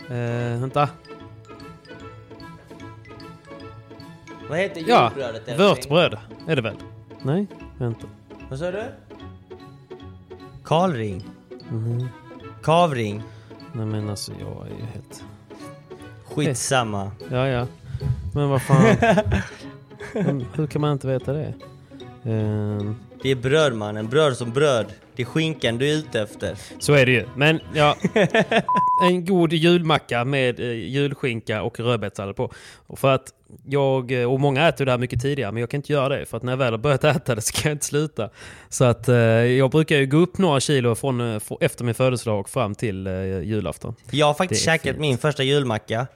[0.08, 0.88] Eh, vänta.
[4.48, 5.48] Vad heter Ja, julbrödet?
[5.48, 5.56] älskling?
[5.68, 6.76] vörtbröd är det väl?
[7.22, 7.46] Nej,
[7.78, 8.06] vänta.
[8.50, 8.84] Vad sa du?
[10.64, 11.24] Karlring?
[11.70, 12.08] Mhm.
[12.62, 13.22] Kavring?
[13.72, 15.24] Nej men alltså jag är ju helt...
[16.34, 17.10] Skitsamma.
[17.30, 17.66] Ja ja.
[18.34, 18.96] Men vad fan.
[20.54, 21.54] Hur kan man inte veta det?
[22.24, 24.86] Ehm, Det är brödmannen, bröd som bröd.
[25.16, 26.56] Det är skinkan du är ute efter.
[26.78, 27.24] Så är det ju.
[27.36, 27.96] Men ja,
[29.02, 32.52] en god julmacka med eh, julskinka och rödbetssallad på.
[32.86, 33.24] Och för att
[33.66, 36.26] jag, eh, och många äter det här mycket tidigare, men jag kan inte göra det.
[36.26, 38.30] För att när jag väl har börjat äta det så kan jag inte sluta.
[38.68, 42.50] Så att eh, jag brukar ju gå upp några kilo från, efter min födelsedag och
[42.50, 43.94] fram till eh, julafton.
[44.10, 44.98] Jag har faktiskt käkat fint.
[44.98, 46.06] min första julmacka.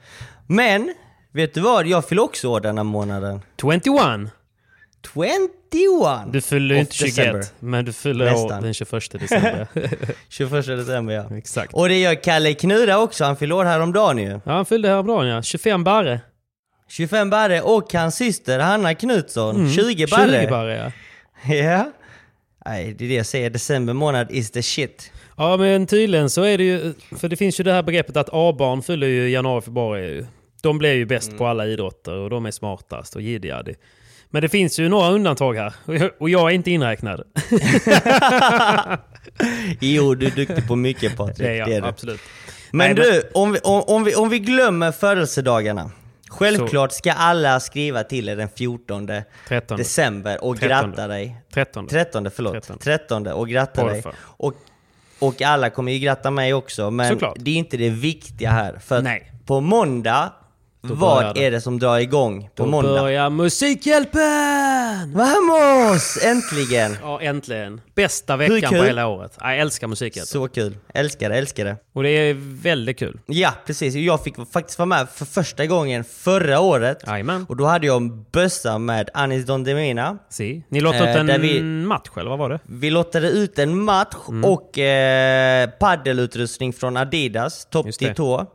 [0.47, 0.95] Men,
[1.33, 1.87] vet du vad?
[1.87, 3.41] Jag fyller också år denna månaden.
[3.61, 4.33] 21!
[5.15, 5.51] 21!
[6.33, 7.45] Du fyller ju inte 21, December.
[7.61, 9.67] men du fyller år den 21 december.
[10.29, 11.37] 21 december ja.
[11.37, 11.75] Exakt.
[11.75, 14.31] Och det gör Kalle Knura också, han fyller år häromdagen ju.
[14.45, 15.43] Ja, han fyllde häromdagen ja.
[15.43, 16.21] 25 barre.
[16.89, 20.27] 25 barre och hans syster Hanna Knutsson, 20 barre.
[20.29, 20.51] 20 Mm.
[20.51, 20.77] barre
[21.47, 21.55] ja.
[21.55, 21.93] Ja.
[22.67, 25.13] Nej, det är det jag säger, december månad is the shit.
[25.37, 28.29] Ja men tydligen så är det ju, för det finns ju det här begreppet att
[28.33, 30.01] A-barn fyller ju januari, februari.
[30.07, 30.27] ju.
[30.63, 31.39] De blir ju bäst Mm.
[31.39, 33.75] på alla idrotter och de är smartast och jiddigaddi.
[34.31, 35.73] Men det finns ju några undantag här
[36.19, 37.23] och jag, är inte inräknad.
[39.81, 41.39] Jo, du är duktig på mycket Patrik.
[41.39, 41.87] Det är jag, det du.
[41.87, 42.21] absolut.
[42.71, 45.91] Men Nej, du, om vi, om, om, vi, om vi glömmer födelsedagarna.
[46.29, 49.11] Självklart ska alla skriva till er den 14
[49.49, 49.79] 13.
[49.79, 50.69] december och 13.
[50.69, 51.37] gratta dig.
[51.55, 51.87] 13.
[51.89, 52.53] 13 förlåt.
[52.53, 52.79] 13.
[52.79, 54.03] 13 och gratta dig.
[54.03, 54.17] Porfa.
[54.21, 54.55] Och,
[55.19, 57.37] och alla kommer ju gratta mig också, men Såklart.
[57.39, 58.79] det är inte det viktiga här.
[58.79, 60.33] För på måndag
[60.83, 63.01] Då Vad är det som drar igång på Då måndag?
[63.01, 65.13] börjar Musikhjälpen!
[65.15, 66.19] Vamos!
[66.25, 66.97] Äntligen!
[67.03, 67.81] Ja, äntligen.
[67.95, 69.37] Bästa veckan på hela året.
[69.41, 70.27] Jag älskar Musikhjälpen.
[70.27, 70.77] Så kul.
[70.95, 71.77] Älskar det, älskar det.
[71.95, 73.21] Och det är väldigt kul.
[73.27, 73.95] Ja, precis.
[73.95, 76.99] Jag fick faktiskt vara med för första gången förra året.
[77.07, 77.47] Jajamän.
[77.49, 80.19] Och då hade jag en bössa med Anis Don Demina.
[80.31, 80.63] Si.
[80.69, 82.59] Ni lottade Eh, ut en där vi- match, eller vad var det?
[82.67, 84.45] Vi lottade ut en match Mm.
[84.45, 88.47] och eh, paddelutrustning från Adidas, topp till tå.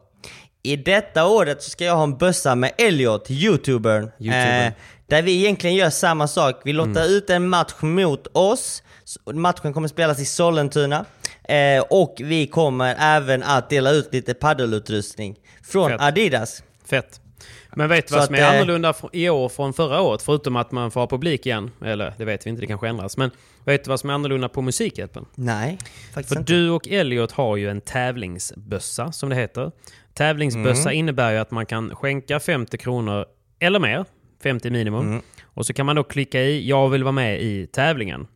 [0.64, 4.12] I detta året så ska jag ha en bössa med Elliot, youtubern.
[4.20, 4.68] YouTubern.
[4.68, 4.74] Eh,
[5.08, 6.62] där vi egentligen gör samma sak.
[6.66, 7.14] Vi lottar Mm.
[7.14, 8.84] ut en match mot oss.
[9.34, 11.06] Matchen kommer spelas i Sollentuna.
[11.44, 16.02] Eh, och vi kommer även att dela ut lite paddelutrustning från Fett.
[16.02, 16.64] Adidas.
[16.86, 17.20] Fett.
[17.76, 20.22] Men vet du vad som är eh, annorlunda i år från förra året?
[20.22, 21.72] Förutom att man får ha publik igen.
[21.86, 23.18] Eller det vet vi inte, det kanske ändras.
[23.18, 23.32] Men
[23.66, 25.26] vet du vad som är annorlunda på Musikhjälpen?
[25.36, 25.78] Nej,
[26.14, 26.54] faktiskt För inte.
[26.54, 29.72] du och Elliot har ju en tävlingsbössa, som det heter.
[30.14, 31.00] Tävlingsbössa Mm.
[31.00, 33.26] innebär ju att man kan skänka 50 kronor
[33.60, 34.06] eller mer,
[34.44, 35.08] 50 minimum.
[35.08, 35.22] Mm.
[35.44, 38.28] Och så kan man då klicka i “Jag vill vara med i tävlingen”.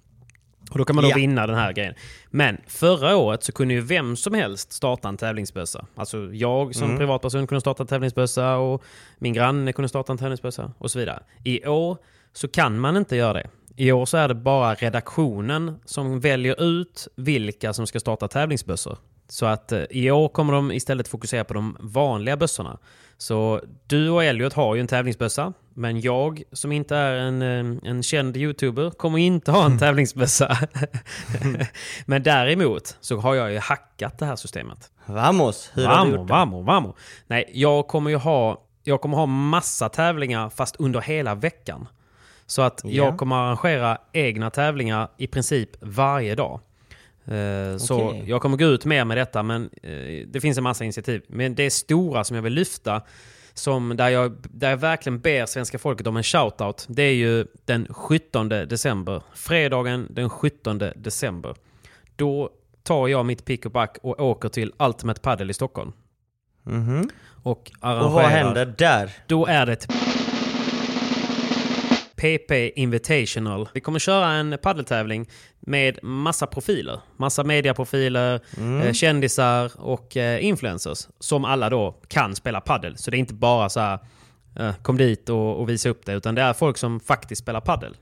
[0.71, 1.15] Och då kan man då Ja.
[1.15, 1.93] vinna den här grejen.
[2.29, 5.85] Men förra året så kunde ju vem som helst starta en tävlingsbössa.
[5.95, 6.97] Alltså jag som Mm.
[6.97, 8.83] privatperson kunde starta en tävlingsbössa och
[9.19, 11.23] min granne kunde starta en tävlingsbössa och så vidare.
[11.43, 11.97] I år
[12.33, 13.49] så kan man inte göra det.
[13.75, 18.97] I år så är det bara redaktionen som väljer ut vilka som ska starta tävlingsbössor.
[19.29, 22.77] Så att eh, i år kommer de istället fokusera på de vanliga bössorna.
[23.17, 27.89] Så du och Elliot har ju en tävlingsbössa, men jag som inte är en, eh,
[27.89, 30.57] en känd youtuber kommer inte ha en tävlingsbössa.
[32.05, 34.91] men däremot så har jag ju hackat det här systemet.
[35.05, 35.71] Vamos!
[35.73, 36.33] Hur har du Vamo, gjort det?
[36.33, 36.95] vamo, vamo.
[37.27, 41.87] Nej, jag kommer ju ha, jag kommer ha massa tävlingar fast under hela veckan.
[42.45, 42.89] Så att Ja.
[42.91, 46.59] jag kommer arrangera egna tävlingar i princip varje dag.
[47.27, 50.83] Eh, Så jag kommer gå ut mer med detta, men eh, det finns en massa
[50.83, 51.21] initiativ.
[51.27, 53.01] Men det stora som jag vill lyfta,
[53.53, 57.45] som där, jag, där jag verkligen ber svenska folket om en shoutout, det är ju
[57.65, 59.21] den 17 december.
[59.33, 61.55] Fredagen den 17 december.
[62.15, 62.49] Då
[62.83, 65.91] tar jag mitt pick och back och åker till Ultimate Padel i Stockholm.
[66.63, 67.09] Mhm.
[67.43, 68.05] Och arrangerar...
[68.07, 69.11] Och vad händer där?
[69.27, 69.87] Då är det
[72.17, 73.69] PP Invitational.
[73.73, 76.99] Vi kommer köra en paddeltävling med massa profiler.
[77.17, 78.41] Massa mediaprofiler,
[78.83, 81.07] eh, kändisar och eh, influencers.
[81.19, 82.97] Som alla då kan spela paddel.
[82.97, 83.99] Så det är inte bara så här,
[84.59, 86.13] eh, kom dit och, och visa upp det.
[86.13, 87.95] Utan det är folk som faktiskt spelar paddel.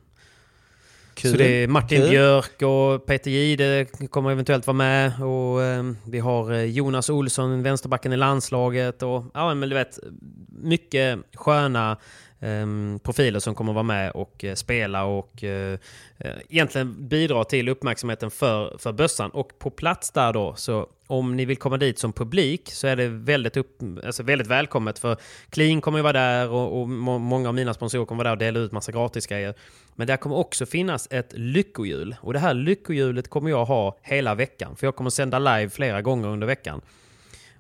[1.16, 1.32] Kul.
[1.32, 2.10] Så det är Martin Kul.
[2.10, 5.24] Björk och Peter Jihde kommer eventuellt vara med.
[5.24, 9.04] Och eh, vi har Jonas Olsson, vänsterbacken i landslaget.
[9.04, 10.00] Och ja, men du vet,
[10.50, 11.98] mycket sköna
[12.46, 15.80] Ehm, profiler som kommer vara med och eh, spela och eh,
[16.18, 19.30] eh, egentligen bidra till uppmärksamheten för, för bössan.
[19.30, 22.96] Och på plats där då, så om ni vill komma dit som publik så är
[22.96, 25.00] det väldigt, upp, alltså väldigt välkommet.
[25.00, 25.18] För
[25.50, 28.54] Clean kommer ju vara där och, och många av mina sponsorer kommer vara där och
[28.54, 29.54] dela ut massa gratisgrejer.
[29.96, 32.16] Men där kommer också finnas ett lyckohjul.
[32.22, 34.76] Och det här lyckohjulet kommer jag ha hela veckan.
[34.76, 36.82] För jag kommer sända live flera gånger under veckan.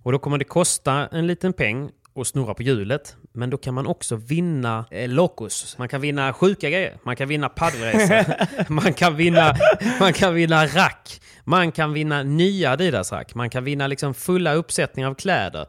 [0.03, 3.15] Och då kommer det kosta en liten peng att snurra på hjulet.
[3.33, 5.75] Men då kan man också vinna eh, locus.
[5.77, 6.97] Man kan vinna sjuka grejer.
[7.03, 8.35] Man kan vinna paddelresor.
[8.73, 9.55] man, kan vinna,
[9.99, 11.21] man kan vinna rack.
[11.43, 13.35] Man kan vinna nya Adidas-rack.
[13.35, 15.65] Man kan vinna liksom fulla uppsättningar av kläder.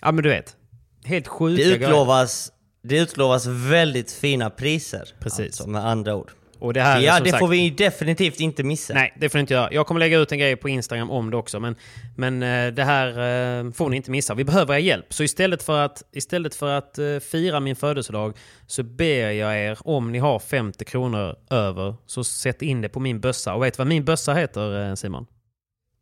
[0.00, 0.56] Ja men du vet.
[1.04, 1.88] Helt sjuka Det grejer.
[1.88, 5.08] utlovas, det utlovas väldigt fina priser.
[5.20, 5.40] Precis.
[5.46, 6.30] Alltså, med andra ord.
[6.58, 8.94] Och det här är ja, det sagt, får vi definitivt inte missa.
[8.94, 9.72] Nej, det får ni inte göra.
[9.72, 11.60] Jag kommer lägga ut en grej på Instagram om det också.
[11.60, 11.76] Men,
[12.16, 14.34] men eh, det här eh, får ni inte missa.
[14.34, 15.14] Vi behöver er hjälp.
[15.14, 18.36] Så istället för att, istället för att eh, fira min födelsedag
[18.66, 23.00] så ber jag er, om ni har 50 kronor över, så sätt in det på
[23.00, 23.54] min bössa.
[23.54, 25.26] Och vet du vad min bössa heter, Simon?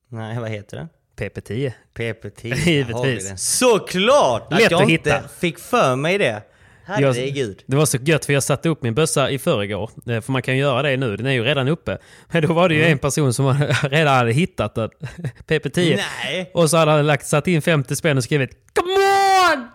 [0.09, 0.89] Nej, vad heter den?
[1.17, 1.73] PP10.
[1.95, 2.55] PP10.
[2.69, 3.43] Givetvis.
[3.59, 4.53] Såklart!
[4.53, 5.29] Lätt att jag inte hitta.
[5.29, 6.43] fick för mig det.
[6.87, 7.63] Herregud.
[7.67, 9.91] Det var så gött för jag satte upp min bössa i förrgår.
[10.07, 11.99] Eh, För man kan göra det nu, den är ju redan uppe.
[12.33, 12.93] Men då var det ju Mm.
[12.93, 14.91] en person som redan hade hittat den.
[15.49, 15.97] PP10.
[16.25, 16.51] Nej!
[16.55, 19.69] Och så hade han lagt, satt in 50 spänn och skrivit Come on!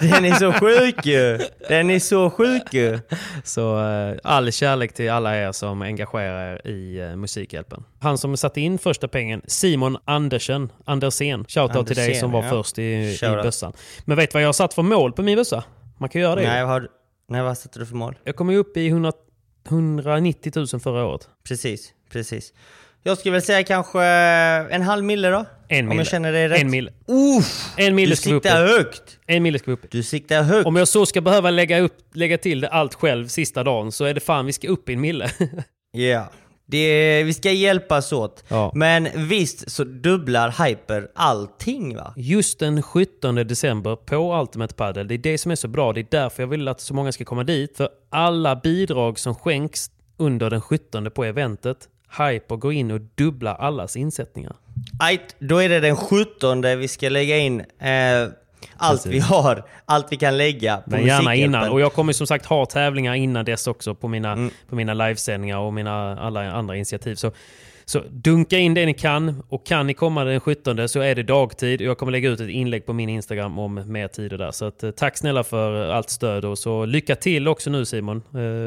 [0.10, 1.38] Den är så sjuk ju!
[1.68, 2.98] Den är så sjuk ju!
[3.44, 7.84] Så eh, all kärlek till alla er som engagerar er i eh, Musikhjälpen.
[8.00, 11.44] Han som satte in första pengen, Simon Andersen, Andersen.
[11.48, 12.50] Shoutout till dig Andersen, som var ja.
[12.50, 13.72] först i, i bössan.
[14.04, 15.64] Men vet du vad jag har satt för mål på min bössa?
[16.00, 16.42] Man kan göra det.
[16.42, 16.88] Nej, vad har,
[17.28, 18.18] nej, vad satte du för mål?
[18.24, 19.12] Jag kom ju upp i 100,
[19.68, 21.28] 190 000 förra året.
[21.48, 22.52] Precis, precis.
[23.02, 25.44] Jag skulle väl säga kanske en halv mille då?
[25.68, 26.00] En Om mille.
[26.00, 26.60] jag känner det rätt.
[26.62, 26.92] En mille.
[27.38, 29.18] Uff, En mille du ska vi upp siktar högt!
[29.26, 29.90] En mille ska vi upp.
[29.90, 30.66] Du siktar högt!
[30.66, 34.04] Om jag så ska behöva lägga, upp, lägga till det allt själv sista dagen så
[34.04, 35.30] är det fan vi ska upp i en mille.
[35.92, 36.30] Ja,
[36.70, 38.44] Det, vi ska hjälpas åt.
[38.48, 38.72] Ja.
[38.74, 42.14] Men visst så dubblar Hyper allting va?
[42.16, 45.08] Just den 17 december på Ultimate Padel.
[45.08, 45.92] Det är det som är så bra.
[45.92, 47.76] Det är därför jag vill att så många ska komma dit.
[47.76, 53.54] För alla bidrag som skänks under den 17 på eventet, Hyper går in och dubblar
[53.54, 54.56] allas insättningar.
[55.00, 58.28] Ajt, då är det den 17 vi ska lägga in eh,
[58.76, 59.12] allt Precis.
[59.12, 61.70] vi har, allt vi kan lägga på Men gärna innan.
[61.70, 64.50] Och jag kommer som sagt ha tävlingar innan dess också på mina, Mm.
[64.68, 67.14] på mina livesändningar och mina alla andra initiativ.
[67.14, 67.32] Så,
[67.84, 69.42] så dunka in det ni kan.
[69.48, 71.80] Och kan ni komma den 17 så är det dagtid.
[71.80, 74.50] Jag kommer lägga ut ett inlägg på min Instagram om mer tider där.
[74.50, 78.16] Så att, eh, tack snälla för allt stöd och så lycka till också nu Simon.
[78.16, 78.22] Eh,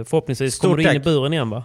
[0.06, 1.04] förhoppningsvis Stort kommer du in i tack.
[1.04, 1.64] buren igen va?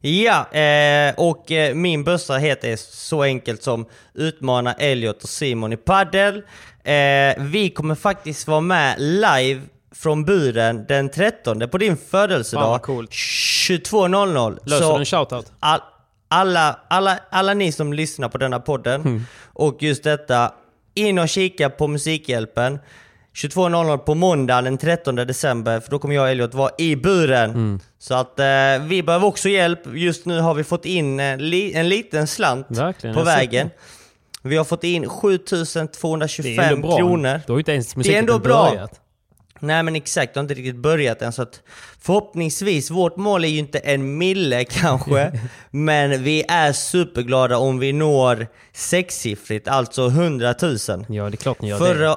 [0.00, 6.42] Ja, eh, och min bössa heter så enkelt som Utmana Elliot och Simon i paddel.
[6.84, 9.60] Eh, vi kommer faktiskt vara med live
[9.94, 12.82] från buren den 13 på din Fan, födelsedag.
[12.82, 13.10] coolt.
[13.10, 14.58] 22.00.
[14.64, 15.52] Löser Så du en shoutout?
[15.60, 15.80] all,
[16.28, 19.22] alla, alla, alla ni som lyssnar på denna podden Mm.
[19.52, 20.52] och just detta,
[20.94, 22.78] in och kika på Musikhjälpen.
[23.34, 27.50] 22.00 på måndag den 13 december, för då kommer jag och Elliot vara i buren.
[27.50, 27.80] Mm.
[27.98, 28.46] Så att eh,
[28.86, 29.80] vi behöver också hjälp.
[29.94, 33.70] Just nu har vi fått in en, li, en liten slant Verkligen, på vägen.
[34.44, 36.96] Vi har fått in Det är 7225 ändå bra.
[36.96, 37.40] kronor.
[37.46, 38.70] Du har ju inte ens Det är ändå musiken bra.
[38.70, 39.00] börjat.
[39.60, 41.32] Nej men exakt, det har inte riktigt börjat än.
[41.32, 41.62] Så att
[42.00, 45.40] förhoppningsvis, vårt mål är ju inte en mille kanske,
[45.70, 50.76] men vi är superglada om vi når sexsiffrigt, alltså 100 000.
[51.08, 51.84] Ja, det är klart ni gör det.
[51.86, 52.16] Förra,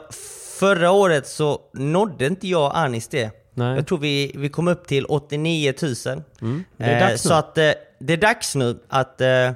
[0.59, 3.31] förra året så nådde inte jag och Anis det.
[3.53, 3.75] Nej.
[3.75, 5.93] Jag tror vi, vi kom upp till 89 000.
[6.41, 7.35] Mm, det är dags så nu.
[7.35, 9.51] att eh, det är dags nu att eh,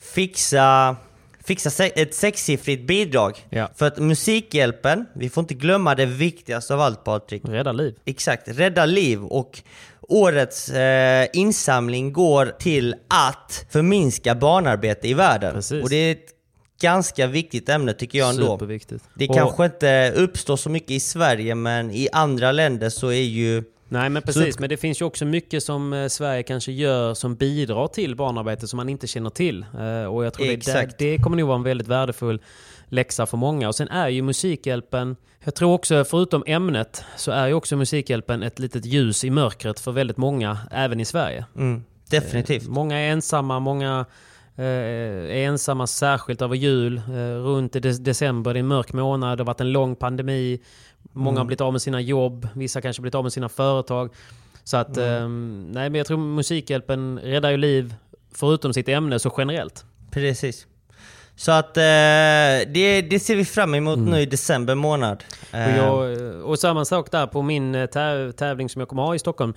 [0.00, 0.96] fixa,
[1.44, 3.46] fixa se- ett sexsiffrigt bidrag.
[3.50, 3.68] Ja.
[3.74, 7.42] För att Musikhjälpen, vi får inte glömma det viktigaste av allt Patrik.
[7.44, 7.94] Rädda liv.
[8.04, 9.62] Exakt, rädda liv och
[10.08, 15.54] årets eh, insamling går till att förminska barnarbete i världen.
[15.54, 15.82] Precis.
[15.82, 16.26] Och det är ett
[16.80, 18.46] ganska viktigt ämne tycker jag ändå.
[18.58, 19.04] Superviktigt.
[19.14, 23.22] Det Och- kanske inte uppstår så mycket i Sverige men i andra länder så är
[23.22, 23.62] ju...
[23.94, 27.34] Nej men precis, men det finns ju också mycket som eh, Sverige kanske gör som
[27.34, 29.66] bidrar till barnarbete som man inte känner till.
[29.78, 30.98] Eh, och jag tror det, Exakt.
[30.98, 32.40] det kommer nog vara en väldigt värdefull
[32.88, 33.68] läxa för många.
[33.68, 38.42] Och sen är ju Musikhjälpen, jag tror också förutom ämnet, så är ju också Musikhjälpen
[38.42, 41.44] ett litet ljus i mörkret för väldigt många, även i Sverige.
[41.56, 42.68] Mm, definitivt.
[42.68, 44.06] Många är ensamma, många
[44.56, 46.96] eh, är ensamma särskilt över jul.
[46.96, 49.96] Eh, runt i de- december, det är en mörk månad, det har varit en lång
[49.96, 50.60] pandemi.
[51.12, 51.38] Många Mm.
[51.38, 54.10] har blivit av med sina jobb, vissa kanske blivit av med sina företag.
[54.64, 55.22] Så att, Mm.
[55.24, 57.94] ehm, nej men jag tror Musikhjälpen räddar ju liv,
[58.34, 59.84] förutom sitt ämne, så generellt.
[60.10, 60.66] Precis.
[61.36, 65.24] Så att eh, det, det ser vi fram emot nu i december månad.
[65.52, 69.02] Och, Eh, jag, och samma sak där på min eh, tä- tävling som jag kommer
[69.02, 69.54] ha i Stockholm.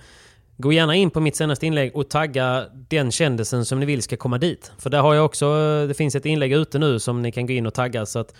[0.56, 4.16] Gå gärna in på mitt senaste inlägg och tagga den kändisen som ni vill ska
[4.16, 4.72] komma dit.
[4.78, 5.46] För där har jag också,
[5.88, 8.06] det finns ett inlägg ute nu som ni kan gå in och tagga.
[8.06, 8.36] Så att, eh,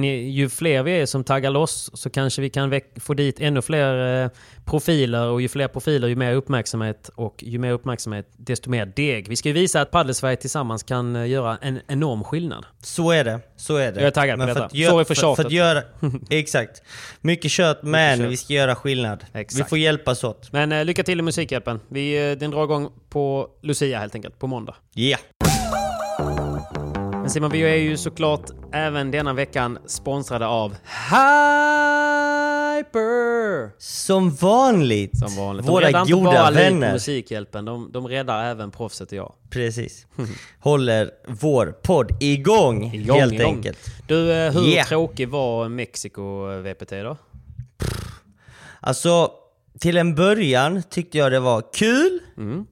[0.00, 3.62] ni, ju fler vi är som taggar loss så kanske vi kan få dit ännu
[3.62, 4.30] fler eh,
[4.64, 9.28] profiler och ju fler profiler ju mer uppmärksamhet och ju mer uppmärksamhet desto mer deg.
[9.28, 12.66] Vi ska ju visa att Padelsverige tillsammans kan eh, göra en enorm skillnad.
[12.82, 14.00] Så är det, så är det.
[14.00, 14.64] Jag är taggad på Men detta.
[14.64, 15.36] att gö- Sorry för för, tjatet.
[15.36, 15.82] för att göra,
[16.30, 16.82] Exakt.
[17.20, 19.24] Mycket kött men vi ska göra skillnad.
[19.32, 19.60] Exakt.
[19.60, 20.52] Vi får hjälpas åt.
[20.52, 21.80] Men eh, lycka till i Musikhjälpen.
[21.88, 24.74] Vi, eh, den drar igång på Lucia helt enkelt, på måndag.
[24.94, 25.16] Ja.
[27.26, 30.70] Men Simon, vi är ju såklart även denna veckan sponsrade av
[32.74, 33.70] Hyper!
[33.80, 35.18] Som vanligt.
[35.18, 35.66] Som vanligt.
[35.66, 36.92] De Våra inte goda bara vänner.
[36.92, 39.32] Musikhjälpen, de, de räddar även proffset och jag.
[39.50, 40.06] Precis.
[40.60, 43.54] Håller vår podd igång, Igång, helt igång.
[43.54, 43.78] enkelt.
[44.08, 44.86] Du, eh, hur Yeah.
[44.88, 47.16] tråkig var Mexiko eh, VPT då?
[48.80, 49.30] Alltså,
[49.80, 52.20] till en början tyckte jag det var kul,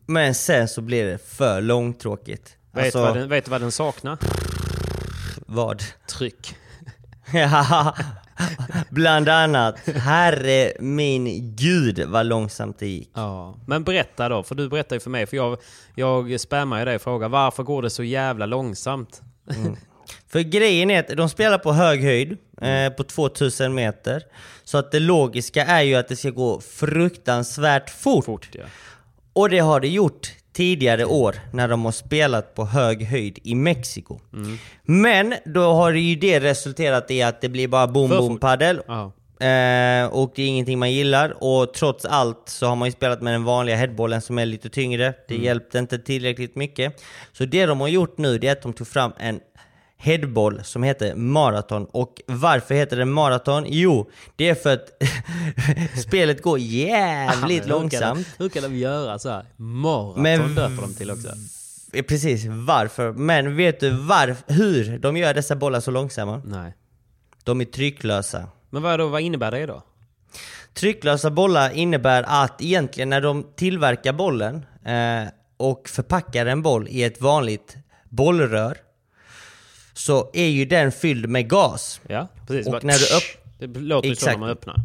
[0.06, 2.56] men sen så blev det för långtråkigt.
[2.72, 4.18] Vet, Alltså, vad den, vet du vad den saknar?
[5.46, 5.82] Vad?
[6.18, 6.54] Tryck.
[7.32, 7.94] Ja,
[8.90, 9.78] Bland annat.
[9.88, 13.10] Herre min gud vad långsamt det gick.
[13.14, 13.54] Ja.
[13.66, 15.58] Men berätta då, för du berättar ju för mig, för jag,
[15.94, 19.22] jag spammar ju dig och frågar varför går det så jävla långsamt?
[20.28, 22.92] För grejen är att de spelar på hög höjd, Mm.
[22.92, 24.22] eh, på 2000 meter.
[24.64, 28.24] Så att det logiska är ju att det ska gå fruktansvärt fort.
[28.24, 28.64] Fort ja.
[29.32, 33.54] Och det har det gjort tidigare år när de har spelat på hög höjd i
[33.54, 34.20] Mexiko.
[34.32, 34.58] Mm.
[34.82, 38.80] Men då har ju det resulterat i att det blir bara boom För boom paddel.
[39.40, 41.44] Eh, och det är ingenting man gillar.
[41.44, 44.68] Och trots allt så har man ju spelat med den vanliga headbollen som är lite
[44.68, 45.14] tyngre.
[45.28, 45.44] Det Mm.
[45.46, 47.02] hjälpte inte tillräckligt mycket.
[47.32, 49.40] Så det de har gjort nu det är att de tog fram en
[50.04, 51.84] headboll som heter maraton.
[51.90, 53.64] Och varför heter det maraton?
[53.68, 54.88] Jo, det är för att
[56.06, 58.26] spelet går jävligt långsamt.
[58.38, 59.44] Hur kan de göra så här?
[59.56, 61.28] Maraton Men- döper de till också.
[61.92, 63.12] Eh, Precis, varför?
[63.12, 66.42] Men vet du varf- hur de gör dessa bollar så långsamma?
[66.44, 66.74] Nej.
[67.44, 68.48] De är trycklösa.
[68.70, 69.82] Men vad, då, vad innebär det då?
[70.74, 77.02] Trycklösa bollar innebär att egentligen när de tillverkar bollen eh, och förpackar en boll i
[77.04, 77.76] ett vanligt
[78.08, 78.76] bollrör
[79.94, 82.00] så är ju den fylld med gas.
[82.08, 82.66] Ja, precis.
[82.66, 84.76] Och Bara- när du upp- Det låter ju så när man öppnar.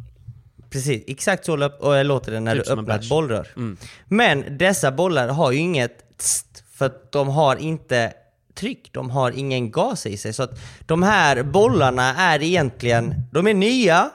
[0.70, 3.48] Precis, exakt så låter det när Typ du öppnar ett bollrör.
[3.56, 3.78] Mm.
[4.08, 8.14] Men dessa bollar har ju inget tst, för att de har inte
[8.56, 10.34] tryck, de har ingen gas i sig.
[10.34, 14.10] Så att de här bollarna är egentligen, de är nya,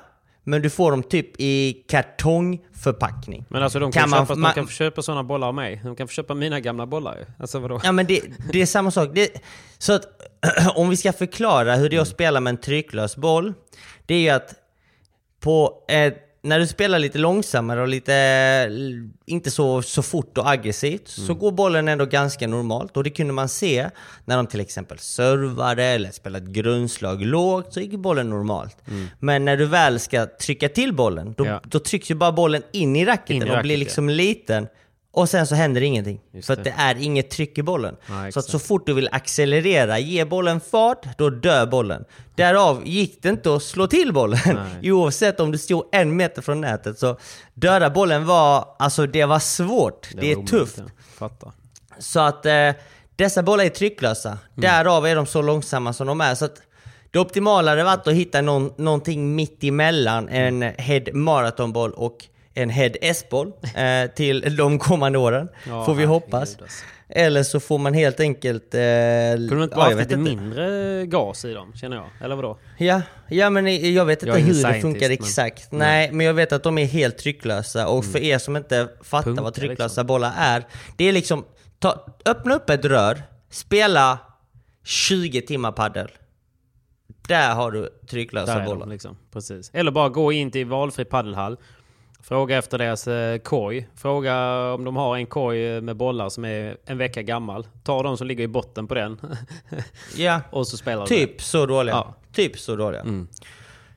[0.44, 3.44] men du får dem typ i kartongförpackning.
[3.48, 5.80] Men alltså de kan, Kan man- köpa, man- de kan köpa sådana bollar av mig.
[5.84, 7.24] De kan få köpa mina gamla bollar ju.
[7.38, 7.80] Alltså vadå?
[7.84, 8.20] Ja men det,
[8.52, 9.08] det är samma sak.
[9.14, 9.30] Det,
[9.78, 10.04] så att
[10.74, 13.54] om vi ska förklara hur det är att spela med en trycklös boll.
[14.06, 14.54] Det är ju att
[15.40, 18.12] på ett, när du spelar lite långsammare och lite
[19.26, 21.38] inte så, så fort och aggressivt så Mm.
[21.38, 22.96] går bollen ändå ganska normalt.
[22.96, 23.90] Och det kunde man se
[24.24, 28.76] när de till exempel servade eller spelade grundslag lågt så gick bollen normalt.
[29.20, 31.54] Men när du väl ska trycka till bollen då, Mm.
[31.54, 31.60] Ja.
[31.68, 33.78] då trycks ju bara bollen in i racketen In i och racket, blir ja.
[33.78, 34.66] liksom liten.
[35.14, 36.20] Och sen så händer ingenting.
[36.32, 36.74] Just för att det.
[36.76, 37.96] det är inget tryck i bollen.
[38.06, 42.04] Ja, så att så fort du vill accelerera, ge bollen fart, då dör bollen.
[42.34, 44.40] Därav gick det inte att slå till bollen.
[44.80, 44.92] Nej.
[44.92, 46.98] Oavsett om du stod en meter från nätet.
[46.98, 47.16] Så
[47.54, 50.08] döda bollen var, alltså det var svårt.
[50.12, 50.78] Det, var är omöjligt, tufft.
[50.78, 50.84] ja.
[51.14, 51.52] Fattar.
[51.98, 52.70] Så att eh,
[53.16, 54.28] dessa bollar är trycklösa.
[54.28, 54.40] Mm.
[54.54, 56.34] Därav är de så långsamma som de är.
[56.34, 56.62] Så att
[57.10, 62.70] det optimala hade varit att hitta någon, någonting mitt emellan en Head Marathonboll och en
[62.70, 65.48] Head S-boll eh, till de kommande åren.
[65.68, 66.58] Ja, får vi hoppas.
[66.62, 66.84] alltså.
[67.08, 68.74] Eller så får man helt enkelt...
[68.74, 70.30] Eh, Kunde de inte ja, bara jag haft lite inte.
[70.36, 72.06] mindre gas i dem, känner jag?
[72.20, 72.58] Eller vadå?
[72.78, 75.72] Ja, ja men jag vet Jag inte ingen hur det funkar men- exakt.
[75.72, 77.88] Nej, men jag vet att de är helt trycklösa.
[77.88, 80.06] Och för er som inte fattar Punkar, vad trycklösa liksom.
[80.06, 80.64] bollar är.
[80.96, 81.44] Det är liksom,
[81.78, 84.18] ta, öppna upp ett rör, spela
[84.84, 86.08] 20 timmar paddel.
[87.28, 88.86] Där har du trycklösa Där är bollar.
[88.86, 89.16] liksom.
[89.32, 89.70] Precis.
[89.74, 91.56] Eller bara gå in till valfri paddelhall.
[92.28, 93.88] Fråga efter deras eh, korg.
[93.96, 97.66] Fråga om de har en korg eh, med bollar som är en vecka gammal.
[97.82, 99.20] Ta de som ligger i botten på den.
[100.16, 101.94] Ja, och så spelar typ så dåliga.
[101.94, 102.14] Ja.
[102.32, 103.00] Typ så dåliga.
[103.00, 103.28] Mm.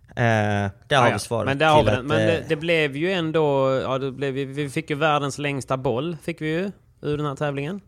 [0.10, 1.46] Eh, där Ja, har vi svaret.
[1.46, 2.00] Men, där har vi den.
[2.00, 3.80] att, Men eh, det, det blev ju ändå...
[3.84, 6.18] Ja, det blev, vi- vi fick ju världens längsta boll.
[6.24, 6.72] Fick vi ju.
[7.02, 7.82] Ur den här tävlingen.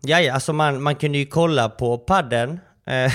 [0.00, 2.60] Ja, ja, alltså man, man kunde ju kolla på padden.
[2.86, 3.12] Eh,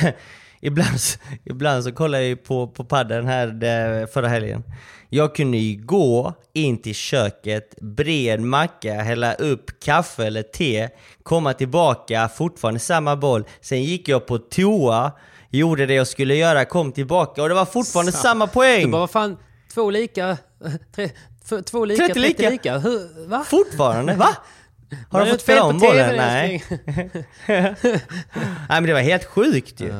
[0.66, 0.99] ibland,
[1.45, 4.63] ibland så kollade jag på, på padden här eh, förra helgen.
[5.09, 10.89] Jag kunde ju gå in till köket, bre en macka, hälla upp kaffe eller te,
[11.24, 13.43] komma tillbaka, fortfarande samma boll.
[13.61, 15.11] Sen gick jag på toa,
[15.49, 18.18] gjorde det jag skulle göra, kom tillbaka och det var fortfarande Så.
[18.18, 18.86] samma poäng!
[18.86, 19.38] Du bara, fan,
[19.74, 20.38] två lika...
[20.95, 21.09] Tre,
[21.66, 22.49] två lika, 30 30 lika.
[22.49, 22.78] lika.
[22.78, 23.43] Hur, va?
[23.47, 24.13] Fortfarande?
[24.18, 24.30] Va?
[25.09, 26.16] Har de det fått fel spela om bollen?
[26.16, 26.63] Nej.
[27.47, 27.72] Nej
[28.70, 29.93] men det var helt sjukt ju.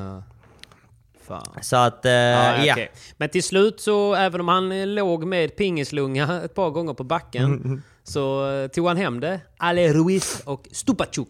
[1.28, 1.46] Fan.
[1.62, 2.74] Så att, eh, Ja, ja.
[2.74, 2.92] okej.
[3.18, 7.46] Men till slut så, även om han låg med pingislunga ett par gånger på backen,
[7.46, 9.40] Mm, så eh, tog han hem det.
[9.58, 11.30] Ale Ruiz och Stupacuk.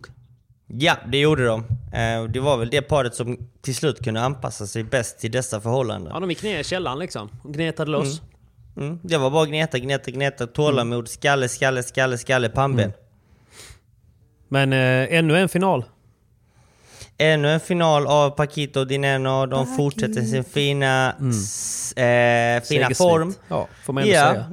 [0.68, 1.60] Ja, det gjorde de.
[1.94, 5.62] Eh, Det var väl det paret som till slut kunde anpassa sig bäst till dessa
[5.62, 6.12] förhållanden.
[6.14, 7.30] Ja, de gick ner i källaren liksom.
[7.44, 8.22] Och gnetade loss.
[8.78, 9.00] Mm.
[9.04, 12.92] Det var bara gneta, gneta, gneta, tålamod, skalle, skalle, skalle, skalle, pannben.
[14.48, 15.84] Men eh, ännu en final.
[17.18, 19.46] Ännu en final av Paquito Dineno.
[19.46, 23.34] De fortsätter sin fina, s- eh, fina form.
[23.48, 24.46] Ja, får man ändå ja, säga.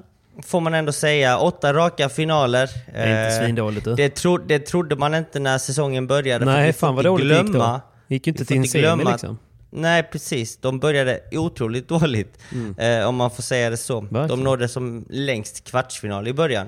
[0.42, 1.38] får man ändå säga.
[1.38, 2.70] Åtta raka finaler.
[2.92, 3.94] Det är inte Eh, svindåligt du.
[3.94, 6.44] Det, tro, det trodde man inte när säsongen började.
[6.44, 7.80] Nej, fan vad dåligt det gick glömma, då.
[8.14, 9.38] Gick ju inte till en semi glömma liksom.
[9.70, 10.56] Nej, precis.
[10.56, 12.38] De började otroligt dåligt,
[12.78, 13.94] eh, om man får säga det så.
[13.94, 14.20] De Mm.
[14.20, 14.44] Verkligen.
[14.44, 16.66] nådde som längst kvartsfinal i början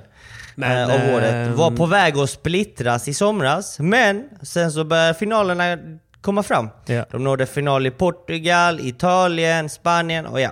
[0.54, 1.34] Men, eh, av året.
[1.34, 5.78] ehm, Var på väg att splittras i somras, men sen så började finalerna
[6.20, 6.68] komma fram.
[6.86, 7.06] Ja.
[7.10, 10.50] De nådde final i Portugal, Italien, Spanien och ja.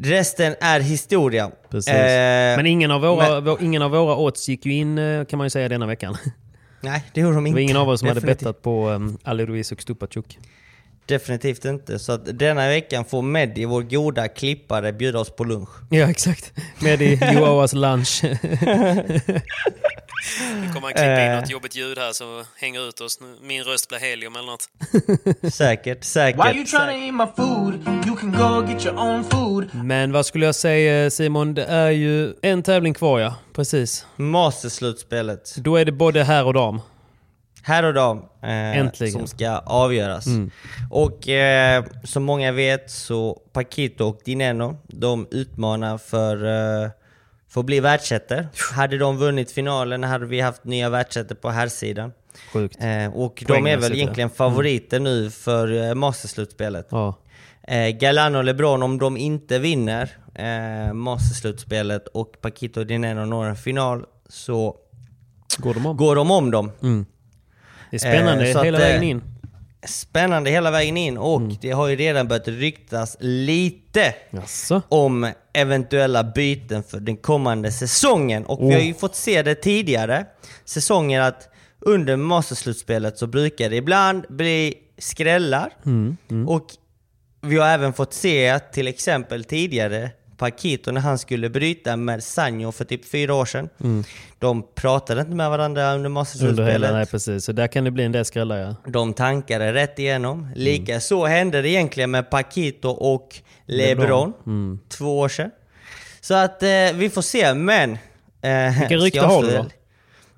[0.00, 1.50] Resten är historia.
[1.70, 1.92] Precis.
[1.94, 5.24] Eh, men ingen av, våra, men- vår, ingen av våra odds gick ju in eh,
[5.24, 6.16] kan man ju säga denna veckan.
[6.80, 7.54] Nej, det gjorde de Det inte.
[7.56, 8.38] var ingen av oss som hade Definitivt.
[8.48, 10.38] bettat på um, Ali Ruiz och Stupacuk.
[11.08, 11.98] Definitivt inte.
[11.98, 15.68] Så att denna veckan får Meddi, vår goda klippare, bjuda oss på lunch.
[15.90, 16.52] Ja, exakt.
[16.78, 18.20] Med i Joawas lunch.
[18.24, 18.38] Nu
[20.74, 21.40] kommer han klippa in Eh.
[21.40, 23.18] något jobbigt ljud här så hänger ut oss.
[23.42, 24.68] Min röst blir helium eller något.
[25.54, 26.46] Säkert, säkert.
[26.46, 27.74] Why you trying to eat my food?
[28.06, 29.68] You can go get your own food.
[29.74, 31.54] Men vad skulle jag säga Simon?
[31.54, 33.34] Det är ju en tävling kvar ja.
[33.54, 34.06] Precis.
[34.16, 35.54] Masterslutspelet.
[35.56, 36.80] Då är det både här och dam.
[37.62, 40.26] Här och idag eh, som ska avgöras.
[40.26, 40.50] Mm.
[40.90, 46.34] Och eh, som många vet så Paquito och Dineno, de utmanar för,
[46.84, 46.90] eh,
[47.48, 48.48] för att bli världsettor.
[48.74, 52.12] Hade de vunnit finalen hade vi haft nya världsettor på här sidan.
[52.52, 52.76] Sjukt.
[52.80, 56.88] Eh, och de är väl egentligen favoriter nu för eh, Masterslutspelet.
[56.90, 57.14] Ja.
[57.62, 63.44] Eh, Galan och LeBron, om de inte vinner eh, Masterslutspelet och Paquito och Dineno når
[63.44, 64.76] en final så
[65.58, 65.96] Går de om?
[65.96, 66.72] går de om dem.
[66.82, 67.06] Mm.
[67.90, 69.22] Det är spännande Eh, hela att, eh, vägen in.
[69.86, 71.56] Spännande hela vägen in och Mm.
[71.60, 74.82] det har ju redan börjat ryktas lite Jaså?
[74.88, 78.44] om eventuella byten för den kommande säsongen.
[78.46, 78.72] Och vi Oh.
[78.72, 80.26] har ju fått se det tidigare
[80.64, 81.48] säsonger att
[81.80, 85.72] under Masterslutspelet så brukar det ibland bli skrällar.
[85.86, 86.16] Mm.
[86.30, 86.48] Mm.
[86.48, 86.66] Och
[87.40, 92.72] vi har även fått se till exempel tidigare Paquito när han skulle bryta med Sanjo
[92.72, 93.68] för typ fyra år sedan.
[93.80, 94.04] Mm.
[94.38, 96.92] De pratade inte med varandra under Masterslutspelet.
[96.92, 97.44] nej precis.
[97.44, 98.74] Så där kan det bli en del skrällar ja.
[98.86, 100.48] De tankade rätt igenom.
[100.54, 103.36] Lika så hände det egentligen med Paquito och
[103.66, 104.32] LeBron.
[104.46, 104.78] Mm.
[104.88, 105.50] Två år sedan.
[106.20, 107.98] Så att eh, vi får se, men...
[108.42, 109.66] Eh, Vilka rykten jag har du då?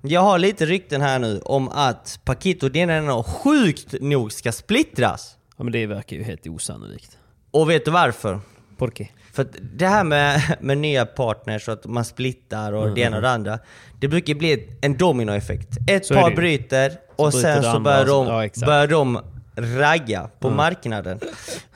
[0.02, 5.36] Jag har lite rykten här nu om att Paquito Dineno sjukt nog ska splittras.
[5.56, 7.18] Ja men det verkar ju helt osannolikt.
[7.50, 8.40] Och vet du varför?
[8.76, 9.08] Por qué?
[9.32, 13.16] För det här med, med nya partners och att man splittar och Mm, det ena
[13.16, 13.58] och det andra.
[14.00, 15.68] Det brukar bli en dominoeffekt.
[15.90, 19.20] Ett Så par bryter och bryter sen så börjar så- de, ja, börjar de
[19.56, 20.56] ragga på Mm.
[20.56, 21.20] marknaden.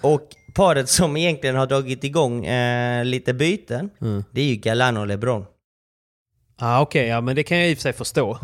[0.01, 4.25] Och paret som egentligen har dragit igång eh, lite byten, Mm.
[4.31, 5.45] det är ju Galan och LeBron.
[6.59, 8.39] Ah, Okej, ja men det kan jag i och för sig förstå.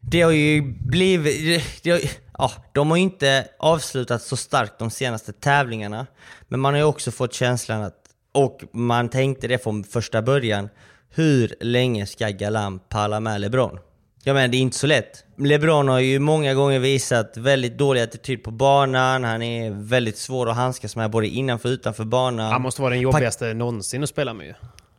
[0.00, 1.82] Det har ju blivit...
[1.82, 2.00] Det har,
[2.38, 6.06] ja, de har inte avslutat så starkt de senaste tävlingarna.
[6.48, 10.68] Men man har ju också fått känslan att, och man tänkte det från första början,
[11.10, 13.78] hur länge ska Galan palla med LeBron?
[14.24, 15.24] Jag menar, det är inte så lätt.
[15.38, 20.50] LeBron har ju många gånger visat väldigt dålig attityd på banan, han är väldigt svår
[20.50, 22.52] att handskas med både innanför och utanför banan.
[22.52, 24.54] Han måste vara den jobbigaste någonsin att spela med ju.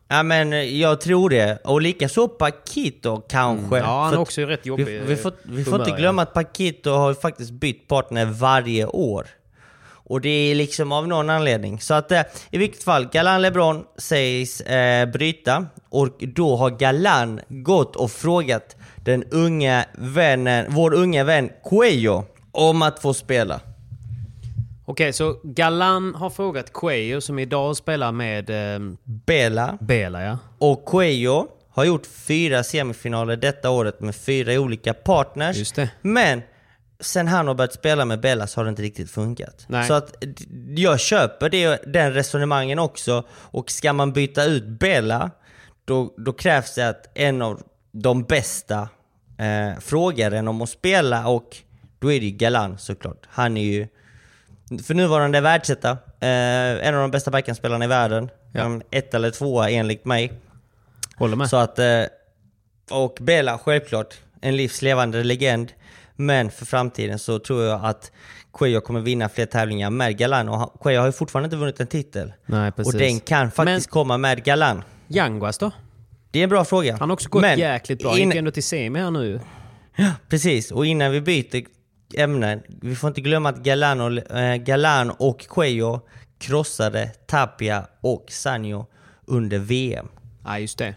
[0.08, 1.58] Ja men jag tror det.
[1.64, 3.78] Och likaså Paquito kanske.
[3.78, 3.90] Mm.
[3.90, 6.90] Ja, han är också rätt jobbig, Vi, vi får, vi får inte glömma att Paquito
[6.90, 9.28] har ju faktiskt bytt partner varje år.
[10.10, 11.80] Och det är liksom av någon anledning.
[11.80, 15.66] Så att eh, i vilket fall, Galan LeBron sägs eh, bryta.
[15.90, 22.82] Och då har Galan gått och frågat den unga vännen, vår unga vän Cuello om
[22.82, 23.60] att få spela.
[24.90, 29.78] Okej, så Galan har frågat Cuello som idag spelar med eh, Bela.
[29.82, 30.38] Bela ja.
[30.58, 35.58] Och Cuello har gjort fyra semifinaler detta året med fyra olika partners.
[35.58, 35.90] Just det.
[36.02, 36.42] Men
[37.00, 39.66] sen han har börjat spela med Bella så har det inte riktigt funkat.
[39.68, 39.88] Nej.
[39.88, 40.24] Så att
[40.76, 43.24] jag köper det, den resonemangen också.
[43.32, 45.32] Och ska man byta ut Bella,
[45.86, 47.62] då, då krävs det att en av
[47.92, 48.90] de bästa
[49.38, 51.58] eh, frågar en om att spela och
[52.00, 53.26] då är det ju Galan såklart.
[53.28, 53.88] Han är ju
[54.84, 58.30] för nuvarande världsetta, eh, en av de bästa backhandspelarna i världen.
[58.54, 58.82] Ja.
[58.92, 60.34] Ett eller tvåa enligt mig.
[61.16, 61.50] Håller med.
[61.50, 62.04] Så att, eh,
[62.92, 65.72] och Bela självklart, en livslevande legend.
[66.16, 68.12] Men för framtiden så tror jag att
[68.54, 70.50] Cuello kommer vinna fler tävlingar med Galan.
[70.50, 72.34] Och Cuello har ju fortfarande inte vunnit en titel.
[72.46, 72.94] Nej, precis.
[72.94, 74.84] Och den kan faktiskt komma med Galan.
[75.08, 75.72] Yanguas då?
[76.32, 76.98] Det är en bra fråga.
[77.00, 78.18] Han har också gått Men jäkligt bra.
[78.18, 79.40] Gick ändå till semi här nu.
[80.30, 81.66] Precis, och innan vi byter
[82.16, 86.02] ämne, vi får inte glömma att Galan och, eh, Galan och Cuello
[86.40, 88.86] krossade Tapia och Sanjo
[89.26, 90.08] under VM.
[90.46, 90.96] Ja, just det.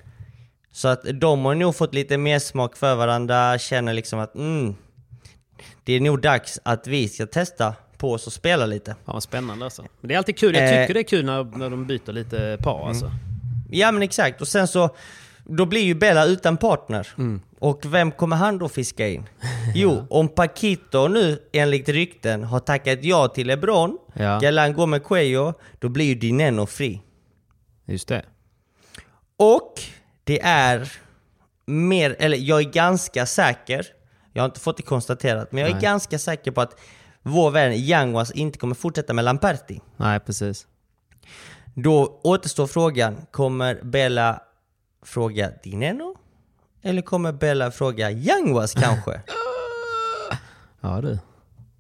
[0.73, 4.75] Så att de har nog fått lite mer smak för varandra, känner liksom att mm,
[5.85, 8.91] det är nog dags att vi ska testa på oss och spela lite.
[9.05, 9.83] Fan vad spännande alltså.
[10.01, 10.55] Men det är alltid kul.
[10.55, 10.81] Jag Eh.
[10.83, 13.13] tycker det är kul när, när de byter lite par alltså.
[13.71, 14.97] Ja men exakt, och sen så
[15.45, 17.09] då blir ju Bella utan partner.
[17.19, 17.41] Mm.
[17.61, 19.29] Och vem kommer han då fiska in?
[19.75, 24.39] Jo, om Paquito nu enligt rykten har tackat ja till LeBron, Ja.
[24.39, 27.03] Galan går med Cuello, då blir ju Dineno fri.
[27.87, 28.25] Just det.
[29.39, 29.75] Och
[30.25, 30.93] det är
[31.67, 33.87] mer, eller jag är ganska säker,
[34.33, 35.83] jag har inte fått det konstaterat, men jag är Nej.
[35.83, 36.81] ganska säker på att
[37.23, 39.81] vår vän Yanguas inte kommer fortsätta med Lamperti.
[39.97, 40.67] Nej, precis.
[41.75, 44.41] Då återstår frågan, kommer Bella
[45.05, 46.17] fråga Dineno?
[46.83, 49.21] Eller kommer Bella fråga Yanguas kanske?
[50.81, 51.19] Ja du.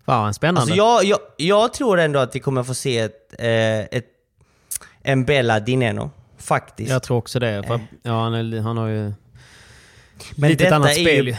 [0.05, 0.61] Fan spännande.
[0.61, 4.07] alltså jag, jag, jag tror ändå att vi kommer få se ett, eh, ett,
[5.03, 6.91] en Bella Dineno, faktiskt.
[6.91, 7.63] Jag tror också det.
[7.67, 9.13] För, ja, han, är, han har ju...
[10.37, 11.37] Men lite ett annat spel ju-.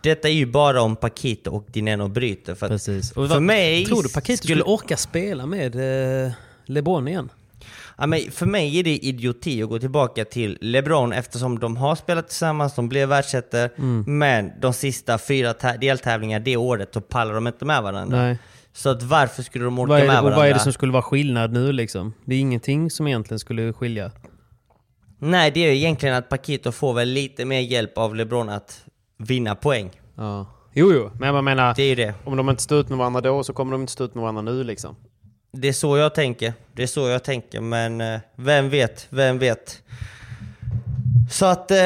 [0.00, 2.54] Detta är ju bara om Paquito och Dineno bryter.
[2.54, 3.10] För, Precis.
[3.10, 3.86] Och för vad- mig...
[3.86, 5.74] Tror du Paquito skulle orka spela med
[6.26, 6.32] eh,
[6.64, 7.28] LeBron igen?
[7.98, 11.94] Ja, men för mig är det idioti att gå tillbaka till LeBron eftersom de har
[11.94, 14.18] spelat tillsammans, de blev världsettor, Mm.
[14.18, 18.18] men de sista fyra tä- deltävlingar det året, då pallar de inte med varandra.
[18.22, 18.38] Nej.
[18.72, 20.36] Så att varför skulle de orka Vad med det, och varandra?
[20.36, 22.12] vad är det som skulle vara skillnad nu liksom?
[22.24, 24.10] Det är ingenting som egentligen skulle skilja.
[25.18, 28.84] Nej, det är egentligen att Paquito får väl lite mer hjälp av LeBron att
[29.18, 29.90] vinna poäng.
[30.14, 30.46] Ja.
[30.74, 32.14] Jo, jo, men jag menar, Det är det.
[32.24, 34.22] om de inte står ut med varandra då så kommer de inte stå ut med
[34.22, 34.96] varandra nu liksom.
[35.58, 36.52] Det är så jag tänker.
[36.72, 39.82] Det är så jag tänker, men eh, vem vet, vem vet.
[41.30, 41.76] Så att, eh,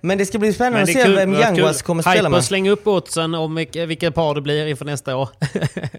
[0.00, 2.44] men det ska bli spännande att se vem Yanguas kommer spela Hyper, med.
[2.44, 5.28] släng upp oddsen om vilka, vilka par det blir inför nästa år.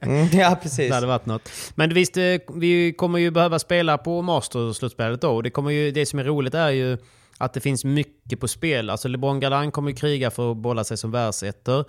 [0.01, 0.89] Mm, ja, precis.
[0.89, 1.49] Det hade varit något.
[1.75, 2.23] Men visst, eh,
[2.55, 5.41] vi kommer ju behöva spela på Masters-slutspelet då.
[5.41, 6.97] Det, kommer ju, det som är roligt är ju
[7.37, 8.89] att det finns mycket på spel.
[8.89, 11.85] Alltså LeBron Galan kommer ju kriga för att bolla sig som världsettor.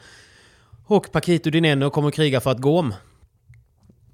[0.86, 2.94] Och Paquito Dineno kommer kriga för att gå om.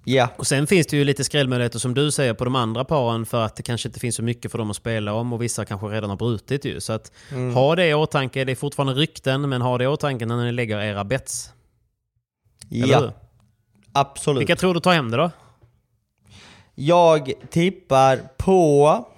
[0.04, 0.28] Ja.
[0.36, 3.44] Och sen finns det ju lite skrällmöjligheter som du säger på de andra paren för
[3.44, 5.86] att det kanske inte finns så mycket för dem att spela om och vissa kanske
[5.86, 6.80] redan har brutit ju.
[6.80, 7.54] Så att Mm.
[7.54, 8.44] ha det i åtanke.
[8.44, 11.52] Det är fortfarande rykten, men ha det i åtanke när ni lägger era bets.
[12.70, 13.06] Eller hur?
[13.06, 13.12] Ja,
[13.92, 14.40] absolut.
[14.40, 15.30] Vilka tror du tar hem det då?
[16.74, 19.08] Jag tippar på...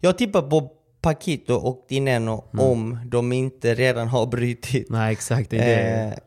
[0.00, 0.70] Jag tippar på
[1.00, 4.86] Paquito och Dineno om de inte redan har brutit.
[4.90, 5.50] Nej, exakt.
[5.50, 6.12] Det är det.
[6.12, 6.18] Eh,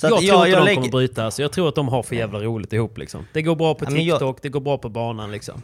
[0.00, 0.80] så jag tror jag, inte jag de lägger...
[0.80, 1.24] kommer bryta.
[1.24, 3.26] Alltså, jag tror att de har för jävla roligt ihop liksom.
[3.32, 5.62] Det går bra på Ja, men jag- TikTok, det går bra på banan liksom.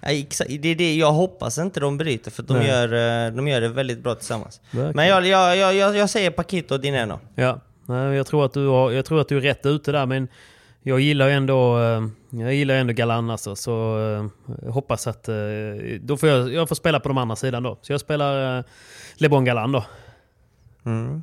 [0.00, 0.50] Ja, exakt.
[0.60, 2.68] Det är det jag hoppas inte de bryter, för de Nej.
[2.68, 2.92] gör,
[3.26, 4.60] eh, de gör det väldigt bra tillsammans.
[4.70, 4.96] Verkligen.
[4.96, 7.20] Men jag, jag, jag, jag, säger Paquito och Dineno.
[7.34, 10.28] Ja, jag tror, att du har, jag tror att du är rätt ute där men
[10.82, 15.28] jag gillar ändå, eh, jag gillar ändå Galan alltså, så eh, hoppas att...
[16.00, 17.78] Då får jag, jag får spela på de andra sidan då.
[17.82, 18.64] Så jag spelar
[19.16, 19.84] LeBron Galan då.
[20.86, 21.22] Mm.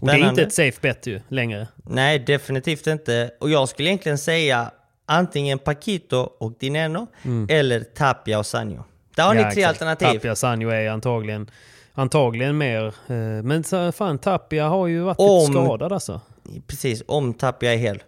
[0.00, 0.42] Och det är inte Spännande.
[0.42, 1.68] ett safe bet ju längre.
[1.84, 3.30] Nej, definitivt inte.
[3.40, 4.70] Och jag skulle egentligen säga
[5.06, 7.06] antingen Paquito och Dineno,
[7.48, 8.84] eller Tapia och Sanjo.
[9.16, 9.42] Där har Mm.
[9.42, 9.82] Ja, ni tre exakt.
[9.82, 10.18] alternativ.
[10.18, 11.50] Tapia Sanjo är antagligen,
[11.92, 12.86] antagligen mer...
[12.86, 16.20] eh, Men fan, Tapia har ju varit Om- lite skadad alltså.
[16.66, 18.02] Precis, om Tapia är hel.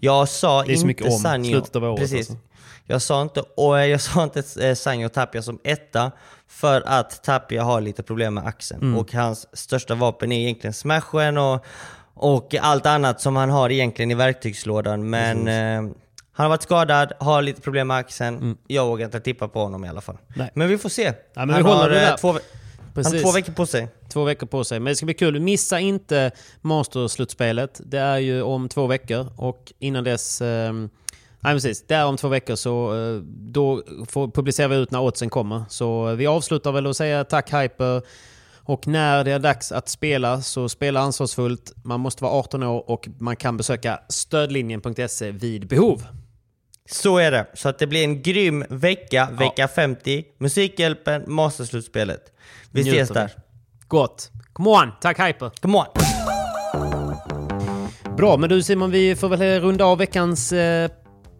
[0.00, 1.50] Jag sa Det är så mycket om, Sanjo.
[1.52, 2.30] slutet av året Precis.
[2.30, 2.44] alltså.
[2.86, 6.12] Jag sa inte, och jag sa inte eh, Sanjo och Tapia som etta,
[6.50, 8.82] för att Tapia har lite problem med axeln.
[8.82, 8.98] Mm.
[8.98, 11.64] Och hans största vapen är egentligen smashen och,
[12.14, 15.10] och allt annat som han har egentligen i verktygslådan.
[15.10, 15.92] Men eh,
[16.32, 18.56] han har varit skadad, har lite problem med axeln.
[18.66, 20.14] Jag vågar inte tippa på honom i alla fall.
[20.14, 20.38] Mm.
[20.38, 20.50] Nej.
[20.54, 21.12] Men vi får se.
[21.34, 22.32] men han, vi håller har, eh, två,
[22.94, 23.88] han har två veckor på sig.
[24.08, 24.80] Två veckor på sig.
[24.80, 25.40] Men det ska bli kul.
[25.40, 26.30] Missa inte
[26.60, 27.80] Masters-slutspelet.
[27.84, 29.32] Det är ju om två veckor.
[29.36, 30.40] Och innan dess...
[30.40, 30.72] Eh,
[31.40, 33.82] nej precis, det är om två veckor så eh, då
[34.34, 35.62] publicerar vi ut när oddsen kommer.
[35.68, 38.02] Så eh, vi avslutar väl att säga tack Hyper.
[38.62, 41.72] Och när det är dags att spela så spela ansvarsfullt.
[41.84, 46.06] Man måste vara 18 år och man kan besöka stödlinjen.se vid behov.
[46.90, 47.46] Så är det.
[47.54, 50.24] Så att det blir en grym vecka, vecka 50.
[50.38, 52.32] Musikhjälpen, Masterslutspelet.
[52.70, 53.32] Vi Njuter ses där.
[53.88, 54.30] Gott.
[54.52, 55.50] Come on, tack Hyper.
[55.60, 55.86] Come on!
[58.16, 60.90] Bra, men du Simon, vi får väl runda av veckans eh,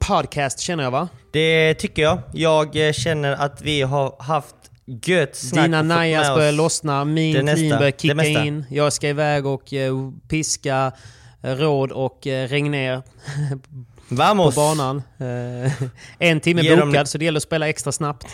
[0.09, 1.09] podcast känner jag va?
[1.33, 2.19] Det tycker jag.
[2.33, 4.55] Jag eh, känner att vi har haft
[5.05, 8.65] gött snack Dina najas börjar lossna, min clean börjar kicka in.
[8.71, 9.93] Jag ska iväg och eh,
[10.29, 10.93] piska
[11.43, 13.03] eh, Råd och eh, Regner
[14.09, 14.55] på Vamos!
[14.55, 15.03] banan.
[16.19, 18.27] En timme Ge dem bokad, lite- så det gäller att spela extra snabbt.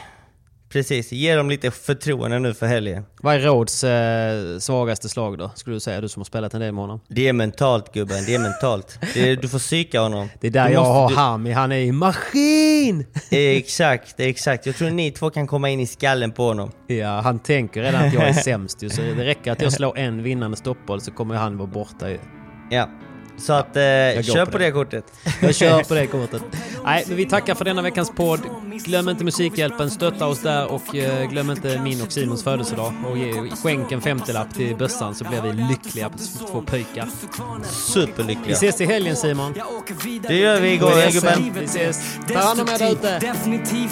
[0.69, 3.05] Precis, ge dem lite förtroende nu för helgen.
[3.21, 6.01] Vad är Råds eh, svagaste slag då, skulle du säga?
[6.01, 7.01] Du som har spelat en del med honom.
[7.09, 8.99] Det är mentalt gubben, det är mentalt.
[9.15, 10.29] Det är, du får psyka honom.
[10.41, 13.07] Det är där Du jag måste- har du- Hami, han är i maskin!
[13.31, 14.67] Exakt, exakt.
[14.67, 16.71] Jag tror ni två kan komma in i skallen på honom.
[16.87, 19.99] Ja, han tänker redan att jag är sämst ju, så det räcker att jag slår
[19.99, 22.19] en vinnande stoppboll så kommer han vara borta ju.
[22.71, 22.89] Ja.
[23.39, 23.83] Så att, eh,
[24.23, 24.65] kör på på det.
[24.65, 25.05] det kortet.
[25.43, 26.43] Jag kör på det kortet.
[26.85, 28.41] Nej, men vi tackar för denna veckans podd.
[28.85, 32.93] Glöm inte Musikhjälpen, stötta oss där och eh, glöm inte min och Simons födelsedag.
[33.11, 36.19] Och ge, skänk en 50-lapp till bössan så blir vi lyckliga på
[36.53, 37.09] två pöjkar.
[37.61, 38.57] Vi Superlyckliga.
[38.57, 39.55] ses i helgen Simon.
[40.29, 41.53] Det gör vi igår gubben.
[41.59, 42.19] Vi ses.
[42.33, 43.21] Ta hand om er där ute.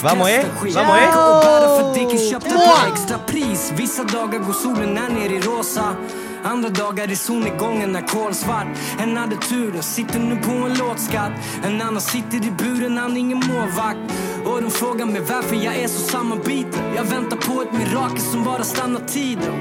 [0.03, 0.45] Vamos eh?
[0.61, 1.09] Vamos eh?
[1.09, 5.41] Och bara för Dicken köpte på extra pris Vissa dagar går solen ner ner i
[5.41, 5.97] rosa
[6.45, 8.67] Andra dagar i solnedgången är kolsvart
[8.99, 11.33] En hade turen, sitter nu på en låtskatt.
[11.65, 13.99] En annan sitter i buren, han är ingen målvakt.
[14.45, 18.45] Och de frågar mig varför jag är så sammanbiten Jag väntar på ett mirakel som
[18.45, 19.55] bara stannar tiden.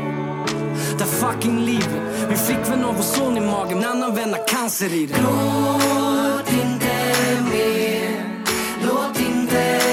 [0.97, 2.01] Det fucking livet.
[2.29, 6.51] Vi fick väl någon son i magen, en annan vän har cancer i den Låt
[6.53, 6.93] inte
[7.51, 8.43] mer.
[8.85, 9.92] Låt inte